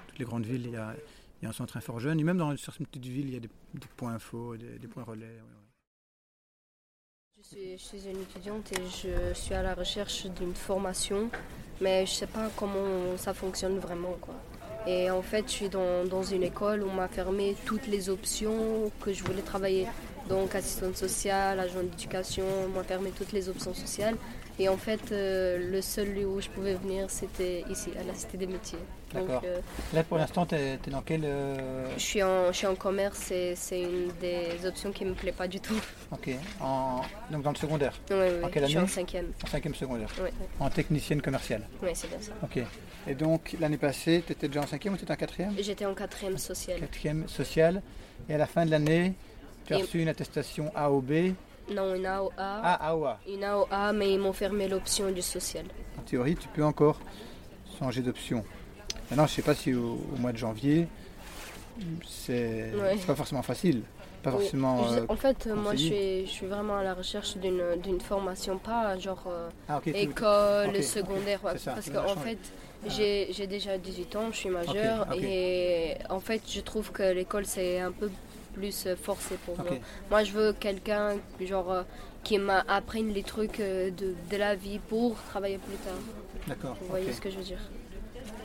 toutes 0.08 0.18
les 0.18 0.24
grandes 0.24 0.46
villes. 0.46 0.66
Il 0.66 0.72
y 0.72 0.76
a, 0.76 0.94
il 1.40 1.44
y 1.44 1.46
a 1.46 1.50
un 1.50 1.52
centre 1.52 1.76
info 1.76 1.98
jeune. 1.98 2.20
Et 2.20 2.24
même 2.24 2.38
dans 2.38 2.56
certaines 2.56 2.86
petites 2.86 3.06
villes, 3.06 3.28
il 3.28 3.34
y 3.34 3.36
a 3.36 3.40
des, 3.40 3.50
points 3.96 4.14
info, 4.14 4.56
des, 4.56 4.88
points 4.88 5.04
relais. 5.04 5.38
Je 7.38 7.76
suis, 7.76 7.98
je 7.98 8.10
une 8.10 8.20
étudiante 8.20 8.72
et 8.72 8.82
je 8.84 9.34
suis 9.34 9.54
à 9.54 9.62
la 9.62 9.74
recherche 9.74 10.26
d'une 10.26 10.54
formation, 10.54 11.30
mais 11.80 12.04
je 12.04 12.12
ne 12.12 12.16
sais 12.16 12.26
pas 12.26 12.50
comment 12.56 13.16
ça 13.16 13.32
fonctionne 13.32 13.78
vraiment. 13.78 14.16
Quoi. 14.20 14.34
Et 14.86 15.10
en 15.10 15.22
fait, 15.22 15.46
je 15.46 15.52
suis 15.52 15.68
dans, 15.68 16.04
dans 16.04 16.22
une 16.22 16.42
école 16.42 16.82
où 16.82 16.88
on 16.88 16.94
m'a 16.94 17.08
fermé 17.08 17.56
toutes 17.64 17.86
les 17.86 18.10
options 18.10 18.90
que 19.00 19.12
je 19.12 19.24
voulais 19.24 19.42
travailler. 19.42 19.86
Donc, 20.28 20.54
assistante 20.54 20.96
sociale, 20.96 21.58
agent 21.58 21.82
d'éducation, 21.82 22.44
on 22.66 22.68
m'a 22.68 22.84
fermé 22.84 23.10
toutes 23.10 23.32
les 23.32 23.48
options 23.48 23.74
sociales. 23.74 24.16
Et 24.60 24.68
en 24.68 24.76
fait, 24.76 25.10
euh, 25.10 25.70
le 25.72 25.80
seul 25.80 26.12
lieu 26.12 26.26
où 26.26 26.38
je 26.38 26.50
pouvais 26.50 26.74
venir, 26.74 27.08
c'était 27.08 27.64
ici, 27.70 27.88
à 27.98 28.04
la 28.04 28.14
Cité 28.14 28.36
des 28.36 28.46
Métiers. 28.46 28.78
D'accord. 29.10 29.40
Euh, 29.46 29.58
Là, 29.94 30.04
pour 30.04 30.18
l'instant, 30.18 30.44
tu 30.44 30.54
es, 30.54 30.78
dans 30.88 31.00
quel. 31.00 31.22
Euh, 31.24 31.86
je, 31.96 32.02
suis 32.02 32.22
en, 32.22 32.52
je 32.52 32.58
suis 32.58 32.66
en 32.66 32.74
commerce 32.74 33.30
et 33.30 33.54
c'est 33.56 33.80
une 33.80 34.08
des 34.20 34.66
options 34.66 34.92
qui 34.92 35.06
ne 35.06 35.10
me 35.10 35.14
plaît 35.14 35.32
pas 35.32 35.48
du 35.48 35.60
tout. 35.60 35.80
Ok. 36.12 36.28
En... 36.60 37.00
Donc, 37.30 37.42
dans 37.42 37.52
le 37.52 37.56
secondaire 37.56 37.98
Oui, 38.10 38.16
oui. 38.20 38.44
En 38.44 38.48
quelle 38.48 38.64
année 38.64 38.72
Je 38.74 38.78
suis 38.78 38.84
en 38.84 38.86
cinquième. 38.86 39.32
En 39.42 39.46
cinquième 39.46 39.74
secondaire 39.74 40.10
Oui. 40.22 40.28
En 40.58 40.68
technicienne 40.68 41.22
commerciale 41.22 41.62
Oui, 41.82 41.90
c'est 41.94 42.08
bien 42.08 42.20
ça. 42.20 42.32
Ok. 42.42 42.62
Et 43.06 43.14
donc, 43.14 43.56
l'année 43.60 43.78
passée, 43.78 44.22
tu 44.26 44.32
étais 44.32 44.48
déjà 44.48 44.60
en 44.60 44.66
cinquième 44.66 44.92
ou 44.94 44.96
tu 44.98 45.04
étais 45.04 45.12
en 45.12 45.16
quatrième? 45.16 45.54
J'étais 45.58 45.86
en 45.86 45.94
quatrième 45.94 46.36
sociale. 46.36 46.80
Quatrième 46.80 47.28
sociale. 47.28 47.80
Et 48.28 48.34
à 48.34 48.38
la 48.38 48.46
fin 48.46 48.66
de 48.66 48.70
l'année, 48.72 49.14
tu 49.64 49.72
as 49.72 49.78
reçu 49.78 50.02
une 50.02 50.08
attestation 50.08 50.70
A 50.74 50.90
ou 50.90 51.00
B 51.00 51.32
non, 51.70 51.94
une 51.94 52.06
AOA. 52.06 52.30
Ah, 52.38 52.88
AOA. 52.90 53.18
Une 53.28 53.44
AOA, 53.44 53.92
mais 53.92 54.12
ils 54.12 54.18
m'ont 54.18 54.32
fermé 54.32 54.68
l'option 54.68 55.10
du 55.10 55.22
social. 55.22 55.64
En 55.98 56.02
théorie, 56.02 56.36
tu 56.36 56.48
peux 56.48 56.64
encore 56.64 57.00
changer 57.78 58.02
d'option. 58.02 58.44
Maintenant, 59.10 59.26
je 59.26 59.32
ne 59.32 59.36
sais 59.36 59.42
pas 59.42 59.54
si 59.54 59.74
au, 59.74 59.98
mois 60.18 60.32
de 60.32 60.36
janvier, 60.38 60.86
c'est 62.08 62.72
pas 63.06 63.14
forcément 63.14 63.42
facile. 63.42 63.82
pas 64.22 64.30
Oui. 64.32 64.42
forcément. 64.42 64.86
Je- 64.88 65.00
euh, 65.00 65.06
en 65.08 65.16
fait, 65.16 65.46
euh, 65.46 65.54
moi, 65.56 65.72
je 65.72 65.78
suis, 65.86 66.26
je 66.26 66.30
suis 66.30 66.46
vraiment 66.46 66.76
à 66.76 66.84
la 66.84 66.92
recherche 66.94 67.36
d'une 67.38 68.00
formation, 68.00 68.58
pas 68.58 68.98
genre 68.98 69.24
euh, 69.28 69.48
Ah, 69.68 69.80
école, 69.86 70.82
secondaire. 70.82 71.40
ça, 71.56 71.72
parce 71.72 71.88
qu'en 71.88 72.16
fait, 72.16 72.38
j'ai 72.86 73.28
j'ai 73.32 73.46
déjà 73.46 73.78
18 73.78 74.16
ans, 74.16 74.26
je 74.30 74.36
suis 74.36 74.50
majeure. 74.50 75.06
Et 75.22 75.94
en 76.10 76.20
fait, 76.20 76.42
je 76.48 76.60
trouve 76.60 76.92
que 76.92 77.02
l'école, 77.14 77.46
c'est 77.46 77.80
un 77.80 77.92
peu 77.92 78.10
plus 78.52 78.86
euh, 78.86 78.96
forcé 78.96 79.36
pour 79.44 79.56
moi. 79.56 79.66
Moi, 80.10 80.24
je 80.24 80.32
veux 80.32 80.52
quelqu'un 80.52 81.16
genre 81.40 81.70
euh, 81.72 81.82
qui 82.22 82.38
m'apprenne 82.38 83.12
les 83.12 83.22
trucs 83.22 83.60
euh, 83.60 83.90
de, 83.90 84.14
de 84.30 84.36
la 84.36 84.54
vie 84.54 84.78
pour 84.78 85.16
travailler 85.30 85.58
plus 85.58 85.76
tard. 85.76 85.94
D'accord. 86.46 86.76
Vous 86.80 86.88
voyez 86.88 87.08
ok. 87.08 87.14
ce 87.14 87.20
que 87.20 87.30
je 87.30 87.36
veux 87.36 87.44
dire? 87.44 87.60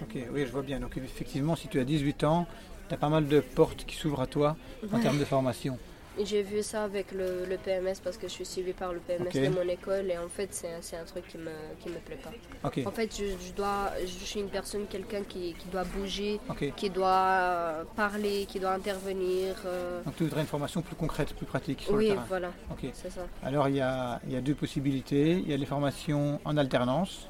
Ok, 0.01 0.17
oui, 0.31 0.45
je 0.45 0.51
vois 0.51 0.61
bien. 0.61 0.79
Donc 0.79 0.97
effectivement, 0.97 1.55
si 1.55 1.67
tu 1.67 1.79
as 1.79 1.83
18 1.83 2.23
ans, 2.23 2.47
tu 2.87 2.93
as 2.93 2.97
pas 2.97 3.09
mal 3.09 3.27
de 3.27 3.39
portes 3.39 3.85
qui 3.85 3.95
s'ouvrent 3.95 4.21
à 4.21 4.27
toi 4.27 4.55
en 4.91 4.99
termes 4.99 5.19
de 5.19 5.25
formation. 5.25 5.77
J'ai 6.23 6.43
vu 6.43 6.63
ça 6.63 6.83
avec 6.85 7.11
le, 7.11 7.45
le 7.45 7.57
PMS 7.57 7.95
parce 8.03 8.17
que 8.17 8.27
je 8.27 8.31
suis 8.33 8.45
suivie 8.45 8.71
par 8.71 8.93
le 8.93 8.99
PMS 8.99 9.31
de 9.33 9.49
mon 9.49 9.67
école 9.69 10.09
et 10.09 10.17
en 10.17 10.29
fait 10.29 10.53
c'est 10.53 10.69
un- 10.95 11.03
truc 11.05 11.27
qui 11.27 11.37
me, 11.37 11.51
qui 11.81 11.89
me 11.89 11.95
plaît 11.99 12.17
pas. 12.23 12.31
En 12.63 12.91
fait 12.91 13.13
je, 13.17 13.25
je 13.45 13.51
dois, 13.53 13.91
je 14.01 14.23
suis 14.25 14.39
une 14.39 14.47
personne, 14.49 14.85
quelqu'un 14.87 15.23
qui, 15.23 15.53
qui 15.55 15.67
doit 15.67 15.83
bouger, 15.83 16.39
qui 16.77 16.89
doit 16.89 17.07
euh, 17.09 17.83
parler, 17.97 18.45
qui 18.47 18.59
doit 18.59 18.71
intervenir. 18.71 19.55
euh, 19.65 20.01
Donc 20.03 20.15
tu 20.15 20.23
voudrais 20.23 20.41
une 20.41 20.47
formation 20.47 20.81
plus 20.81 20.95
concrète, 20.95 21.33
plus 21.35 21.45
pratique 21.45 21.81
sur 21.81 21.93
Oui 21.95 22.07
le 22.07 22.13
terrain. 22.13 22.25
voilà, 22.29 22.51
Ok. 22.71 22.89
c'est 22.93 23.09
ça. 23.11 23.21
Alors 23.43 23.67
il 23.67 23.75
y 23.75 23.81
a, 23.81 24.21
il 24.25 24.31
y 24.33 24.37
a 24.37 24.41
deux 24.41 24.55
possibilités. 24.55 25.31
Il 25.33 25.49
y 25.49 25.53
a 25.53 25.57
les 25.57 25.65
formations 25.65 26.39
en 26.45 26.55
alternance. 26.55 27.27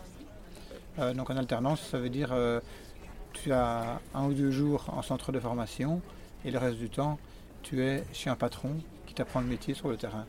Euh, 0.99 1.13
donc 1.13 1.29
en 1.31 1.37
alternance, 1.37 1.81
ça 1.81 1.97
veut 1.97 2.09
dire 2.09 2.29
euh, 2.33 2.59
tu 3.33 3.51
as 3.51 3.99
un 4.13 4.25
ou 4.27 4.33
deux 4.33 4.51
jours 4.51 4.85
en 4.95 5.01
centre 5.01 5.31
de 5.31 5.39
formation 5.39 6.01
et 6.45 6.51
le 6.51 6.59
reste 6.59 6.77
du 6.77 6.89
temps, 6.89 7.17
tu 7.65 7.83
es 7.83 8.03
chez 8.13 8.29
un 8.29 8.35
patron 8.35 8.69
qui 9.07 9.15
t'apprend 9.15 9.41
le 9.41 9.47
métier 9.47 9.73
sur 9.73 9.89
le 9.89 9.97
terrain. 9.97 10.25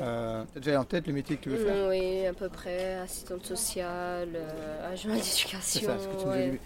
Euh, 0.00 0.44
t'as 0.54 0.60
déjà 0.60 0.80
en 0.80 0.84
tête 0.84 1.06
le 1.06 1.12
métier 1.12 1.36
que 1.36 1.42
tu 1.42 1.48
veux 1.50 1.58
faire 1.66 1.88
oui, 1.88 2.24
à 2.24 2.32
peu 2.32 2.48
près, 2.48 2.94
assistante 2.94 3.44
sociale, 3.44 4.30
euh, 4.34 4.92
agent 4.92 5.10
C'est 5.20 5.44
d'éducation. 5.44 5.80
tu 6.18 6.24
as 6.26 6.30
ouais. 6.30 6.60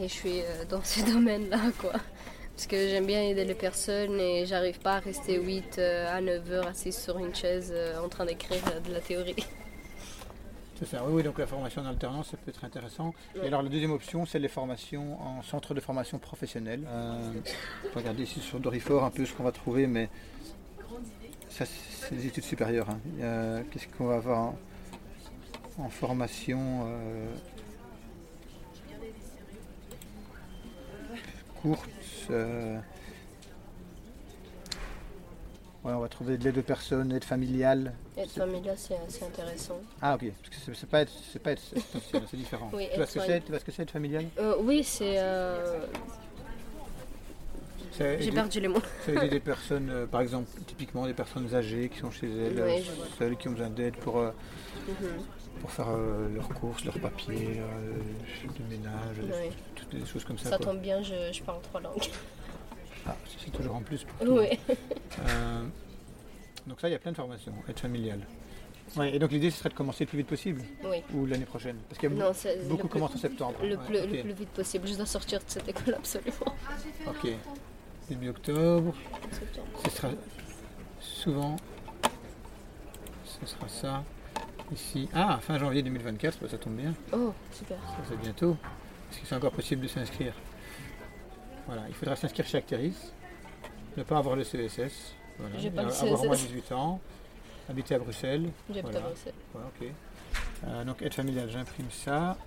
Et 0.00 0.06
je 0.06 0.12
suis 0.12 0.40
euh, 0.42 0.64
dans 0.68 0.84
ce 0.84 1.00
domaine-là, 1.12 1.58
quoi. 1.78 1.92
Parce 2.54 2.66
que 2.66 2.76
j'aime 2.76 3.06
bien 3.06 3.22
aider 3.22 3.44
les 3.44 3.54
personnes 3.54 4.20
et 4.20 4.44
j'arrive 4.44 4.78
pas 4.80 4.96
à 4.96 4.98
rester 5.00 5.40
8 5.40 5.78
euh, 5.78 6.16
à 6.16 6.20
9 6.20 6.52
heures 6.52 6.66
assise 6.66 6.98
sur 6.98 7.18
une 7.18 7.34
chaise 7.34 7.72
en 8.02 8.08
train 8.08 8.26
d'écrire 8.26 8.62
de 8.86 8.92
la 8.92 9.00
théorie. 9.00 9.36
C'est 10.78 10.86
ça, 10.86 11.02
oui, 11.04 11.12
oui, 11.12 11.22
donc 11.24 11.38
la 11.38 11.46
formation 11.48 11.82
en 11.82 11.86
alternance, 11.86 12.28
ça 12.28 12.36
peut 12.36 12.50
être 12.50 12.64
intéressant. 12.64 13.12
Et 13.42 13.48
alors 13.48 13.62
la 13.62 13.68
deuxième 13.68 13.90
option, 13.90 14.24
c'est 14.26 14.38
les 14.38 14.46
formations 14.48 15.20
en 15.20 15.42
centre 15.42 15.74
de 15.74 15.80
formation 15.80 16.18
professionnelle. 16.20 16.84
Euh, 16.86 17.32
regarder 17.96 18.22
ici 18.22 18.38
sur 18.40 18.60
Dorifor 18.60 19.02
un 19.02 19.10
peu 19.10 19.26
ce 19.26 19.32
qu'on 19.32 19.42
va 19.42 19.50
trouver, 19.50 19.88
mais 19.88 20.08
ça 21.48 21.64
c'est 21.66 22.14
des 22.14 22.26
études 22.26 22.44
supérieures. 22.44 22.88
hein. 22.90 23.62
Qu'est-ce 23.72 23.88
qu'on 23.88 24.06
va 24.06 24.16
avoir 24.16 24.38
en, 24.38 24.58
en 25.78 25.88
formation 25.88 26.84
euh, 26.86 27.34
courte 31.60 31.88
euh, 32.30 32.78
ouais, 35.84 35.92
on 35.92 36.00
va 36.00 36.08
trouver 36.08 36.36
de 36.38 36.44
l'aide 36.44 36.58
aux 36.58 36.62
personnes, 36.62 37.12
aide 37.12 37.24
familiale, 37.24 37.94
Être 38.16 38.30
familiale, 38.30 38.76
c'est 38.78 38.96
c'est 39.08 39.24
intéressant. 39.24 39.80
ah 40.02 40.14
ok, 40.14 40.30
parce 40.42 40.64
que 40.66 40.74
c'est- 40.74 40.86
pas 40.86 41.00
être, 41.00 41.12
c'est 41.32 41.38
pas 41.38 41.52
être 41.52 41.62
c'est 42.30 42.36
différent. 42.36 42.70
Oui, 42.72 42.88
tu, 42.90 42.96
vois 42.96 43.06
ce 43.06 43.14
que 43.14 43.20
c'est, 43.24 43.40
tu 43.44 43.52
ce 43.52 43.64
que 43.64 43.72
c'est 43.72 43.82
être 43.82 43.90
familial 43.90 44.26
Euh, 44.38 44.54
oui, 44.60 44.82
c'est. 44.84 45.18
euh, 45.18 45.86
J'ai 48.20 48.30
perdu 48.30 48.60
les 48.60 48.68
mots. 48.68 48.82
c'est 49.04 49.14
aider 49.14 49.28
des 49.28 49.40
personnes, 49.52 49.90
euh, 49.90 50.06
par 50.06 50.20
exemple, 50.20 50.48
typiquement 50.66 51.06
des 51.06 51.14
personnes 51.14 51.52
âgées 51.54 51.88
qui 51.88 51.98
sont 51.98 52.10
chez 52.10 52.26
elles, 52.28 52.62
Oui, 52.62 52.84
seules, 53.18 53.36
qui 53.36 53.48
ont 53.48 53.52
besoin 53.52 53.70
d'aide 53.70 53.96
pour, 53.96 54.18
euh, 54.18 54.30
Mhm. 54.88 55.22
pour 55.60 55.70
faire 55.72 55.88
euh, 55.90 56.28
leurs 56.34 56.48
courses, 56.50 56.84
leurs 56.84 56.98
papiers, 57.00 57.58
euh, 57.58 57.98
le 58.44 58.64
ménage, 58.76 59.16
Oui. 59.20 59.50
toutes 59.74 59.98
des 59.98 60.06
choses 60.06 60.24
comme 60.24 60.38
ça. 60.38 60.50
Ça 60.50 60.56
quoi. 60.58 60.66
tombe 60.66 60.80
bien, 60.80 61.02
je, 61.02 61.32
je 61.32 61.42
parle 61.42 61.60
trois 61.62 61.80
langues. 61.80 62.08
Ah, 63.08 63.16
c'est 63.42 63.50
toujours 63.50 63.74
en 63.76 63.80
plus 63.82 64.04
pour 64.04 64.26
toi. 64.26 64.40
Oui. 64.42 64.58
Euh, 65.20 65.62
donc 66.66 66.80
ça, 66.80 66.88
il 66.88 66.92
y 66.92 66.94
a 66.94 66.98
plein 66.98 67.12
de 67.12 67.16
formations, 67.16 67.52
aide 67.68 67.78
familiale. 67.78 68.20
Ouais, 68.96 69.14
et 69.14 69.18
donc 69.18 69.32
l'idée, 69.32 69.50
ce 69.50 69.58
serait 69.58 69.68
de 69.70 69.74
commencer 69.74 70.04
le 70.04 70.08
plus 70.08 70.18
vite 70.18 70.26
possible, 70.28 70.62
oui. 70.84 71.02
ou 71.14 71.26
l'année 71.26 71.44
prochaine? 71.44 71.76
Parce 71.88 71.98
qu'il 71.98 72.10
y 72.10 72.12
a 72.14 72.24
Non, 72.24 72.32
beaucoup 72.68 72.88
commencent 72.88 73.14
en 73.16 73.18
septembre. 73.18 73.54
Le, 73.62 73.76
Ouais, 73.76 73.84
plus, 73.86 73.98
ok. 74.00 74.10
le 74.12 74.20
plus 74.22 74.32
vite 74.32 74.48
possible. 74.50 74.86
Je 74.88 74.94
dois 74.94 75.06
sortir 75.06 75.38
de 75.40 75.44
cette 75.46 75.68
école 75.68 75.94
absolument. 75.94 76.54
Ok. 77.06 77.30
Début 78.08 78.28
octobre. 78.30 78.94
Septembre. 79.30 79.66
Ce 79.84 79.90
sera 79.90 80.08
souvent. 81.00 81.56
Ce 83.24 83.46
sera 83.46 83.68
ça. 83.68 84.04
Ici. 84.72 85.08
Ah, 85.14 85.38
fin 85.40 85.58
janvier 85.58 85.82
2024, 85.82 86.38
bah, 86.40 86.48
ça 86.50 86.58
tombe 86.58 86.74
bien. 86.76 86.94
Oh, 87.12 87.32
super. 87.52 87.76
Ça, 87.78 88.02
c'est 88.08 88.20
bientôt. 88.20 88.56
Est-ce 89.10 89.20
que 89.20 89.26
c'est 89.26 89.34
encore 89.34 89.52
possible 89.52 89.82
de 89.82 89.88
s'inscrire? 89.88 90.34
Voilà, 91.68 91.82
il 91.86 91.94
faudra 91.94 92.16
s'inscrire 92.16 92.46
chez 92.46 92.56
Acteris. 92.56 92.96
Ne 93.98 94.02
pas 94.02 94.16
avoir 94.16 94.36
le 94.36 94.42
CSS. 94.42 95.14
Voilà. 95.38 95.58
J'ai 95.58 95.70
pas 95.70 95.82
le 95.82 95.92
avoir 95.92 96.22
au 96.22 96.24
moins 96.24 96.34
CSS. 96.34 96.48
18 96.48 96.72
ans. 96.72 96.98
Habiter 97.68 97.94
à 97.94 97.98
Bruxelles. 97.98 98.48
Voilà. 98.68 98.82
peut-être 98.82 99.04
Bruxelles. 99.04 99.34
Voilà, 99.52 99.68
ok. 99.68 99.88
Euh, 100.64 100.84
donc 100.84 101.02
aide 101.02 101.12
familiale, 101.12 101.50
j'imprime 101.50 101.90
ça. 101.90 102.38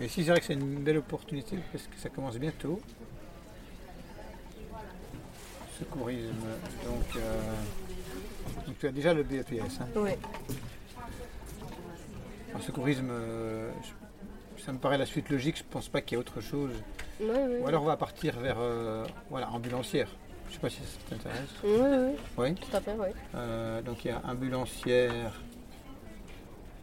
Et 0.00 0.06
ici, 0.06 0.24
c'est 0.24 0.30
vrai 0.30 0.40
que 0.40 0.46
c'est 0.46 0.54
une 0.54 0.82
belle 0.82 0.98
opportunité 0.98 1.58
parce 1.70 1.86
que 1.86 1.96
ça 1.96 2.08
commence 2.08 2.36
bientôt. 2.38 2.80
Secourisme. 5.78 6.34
Donc, 6.84 7.16
euh, 7.16 7.52
donc 8.66 8.78
tu 8.80 8.86
as 8.88 8.92
déjà 8.92 9.14
le 9.14 9.22
BEPS. 9.22 9.80
Hein. 9.80 9.86
Oui. 9.94 10.10
En 12.52 12.60
secourisme, 12.60 13.10
euh, 13.10 13.70
ça 14.58 14.72
me 14.72 14.78
paraît 14.78 14.98
la 14.98 15.06
suite 15.06 15.30
logique. 15.30 15.58
Je 15.58 15.64
pense 15.70 15.88
pas 15.88 16.00
qu'il 16.00 16.16
y 16.16 16.20
ait 16.20 16.20
autre 16.20 16.40
chose. 16.40 16.72
Ou 17.20 17.66
alors 17.66 17.82
on 17.82 17.86
va 17.86 17.96
partir 17.96 18.38
vers 18.38 18.56
euh, 18.58 19.04
voilà, 19.28 19.50
ambulancière. 19.50 20.08
Je 20.48 20.54
sais 20.54 20.60
pas 20.60 20.70
si 20.70 20.78
ça 20.78 20.98
t'intéresse. 21.08 21.48
Oui, 21.62 21.70
oui, 21.80 22.16
Oui. 22.38 22.54
tout 22.54 22.76
à 22.76 22.80
fait, 22.80 22.94
oui. 22.98 23.08
Euh, 23.34 23.82
donc 23.82 24.04
il 24.04 24.08
y 24.08 24.10
a 24.10 24.20
ambulancière 24.26 25.32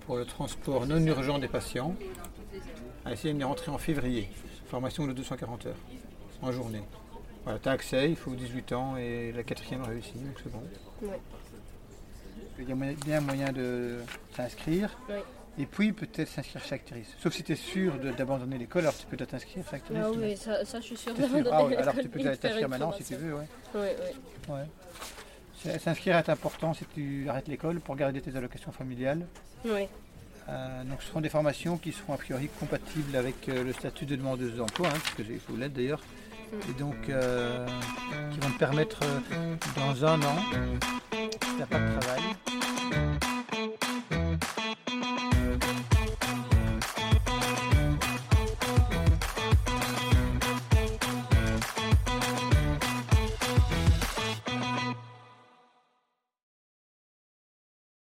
pour 0.06 0.16
le 0.18 0.26
transport 0.26 0.86
non 0.86 1.00
urgent 1.06 1.38
des 1.40 1.48
patients. 1.50 1.94
Ici, 3.12 3.30
il 3.30 3.40
est 3.42 3.44
rentré 3.44 3.72
en 3.72 3.78
février. 3.78 4.30
Formation 4.68 5.08
de 5.08 5.14
240 5.14 5.66
heures 5.68 5.76
en 6.42 6.52
journée. 6.52 6.84
Voilà, 7.44 7.60
tu 7.60 7.70
as 7.70 7.72
accès, 7.72 8.10
il 8.10 8.16
faut 8.18 8.32
18 8.36 8.74
ans 8.74 8.98
et 8.98 9.32
la 9.32 9.44
quatrième 9.44 9.84
réussit, 9.84 10.16
donc 10.16 10.36
c'est 10.44 10.52
bon. 10.52 10.62
Ouais. 11.02 11.20
Il 12.60 12.68
y 12.68 12.72
a 12.72 12.76
bien 13.06 13.22
moyen 13.22 13.52
de 13.54 14.00
s'inscrire. 14.36 14.90
Oui. 15.10 15.16
Et 15.60 15.66
puis 15.66 15.92
peut-être 15.92 16.28
s'inscrire 16.30 16.64
chez 16.64 16.76
Acteris. 16.76 17.06
Sauf 17.20 17.34
si 17.34 17.44
tu 17.44 17.54
es 17.54 17.56
sûr 17.56 17.94
d'abandonner 18.16 18.58
l'école, 18.60 18.84
alors 18.84 18.96
tu 18.98 19.06
peux 19.08 19.18
peut-être 19.18 19.32
t'inscrire 19.32 19.64
chez 19.68 19.76
Acteris. 19.76 19.98
Ah 20.04 20.12
oui, 20.12 20.38
ça, 20.38 20.64
ça, 20.66 20.80
je 20.80 20.86
suis 20.86 20.98
sûre 20.98 21.14
d'abandonner 21.16 21.50
Ah 21.52 21.66
oui, 21.66 21.76
alors 21.76 21.96
l'école 21.96 22.04
tu 22.04 22.10
peux 22.10 22.36
t'inscrire 22.38 22.70
maintenant 22.70 22.92
si 22.94 23.04
tu 23.04 23.16
veux. 23.16 23.34
Ouais. 23.34 23.48
Oui, 23.76 23.88
oui. 24.50 24.54
Ouais. 24.54 25.80
S'inscrire 25.80 26.16
est 26.18 26.30
important 26.30 26.74
si 26.76 26.86
tu 26.94 27.26
arrêtes 27.28 27.48
l'école 27.48 27.80
pour 27.80 27.96
garder 27.96 28.22
tes 28.22 28.36
allocations 28.36 28.72
familiales. 28.72 29.26
Oui, 29.66 29.88
Euh, 30.50 30.84
donc 30.86 31.02
ce 31.02 31.10
seront 31.10 31.20
des 31.20 31.28
formations 31.30 31.78
qui 31.78 31.92
seront 31.92 32.14
a 32.14 32.18
priori 32.18 32.48
compatibles 32.60 33.18
avec 33.18 33.50
euh, 33.50 33.64
le 33.66 33.74
statut 33.74 34.06
de 34.06 34.16
demandeuse 34.16 34.56
d'emploi, 34.56 34.88
hein, 34.88 34.92
parce 35.04 35.16
que 35.16 35.24
j'ai- 35.26 35.34
il 35.34 35.40
faut 35.42 35.58
l'être 35.58 35.74
d'ailleurs. 35.74 36.00
Et 36.70 36.74
donc 36.80 36.96
euh, 37.10 37.68
qui 38.32 38.40
vont 38.40 38.52
te 38.54 38.58
permettre 38.58 39.02
dans 39.76 40.06
un 40.06 40.22
an, 40.22 40.36
si 41.12 41.40
tu 41.40 41.56
n'as 41.60 41.66
pas 41.66 41.80
de 41.80 42.00
travail, 42.00 42.22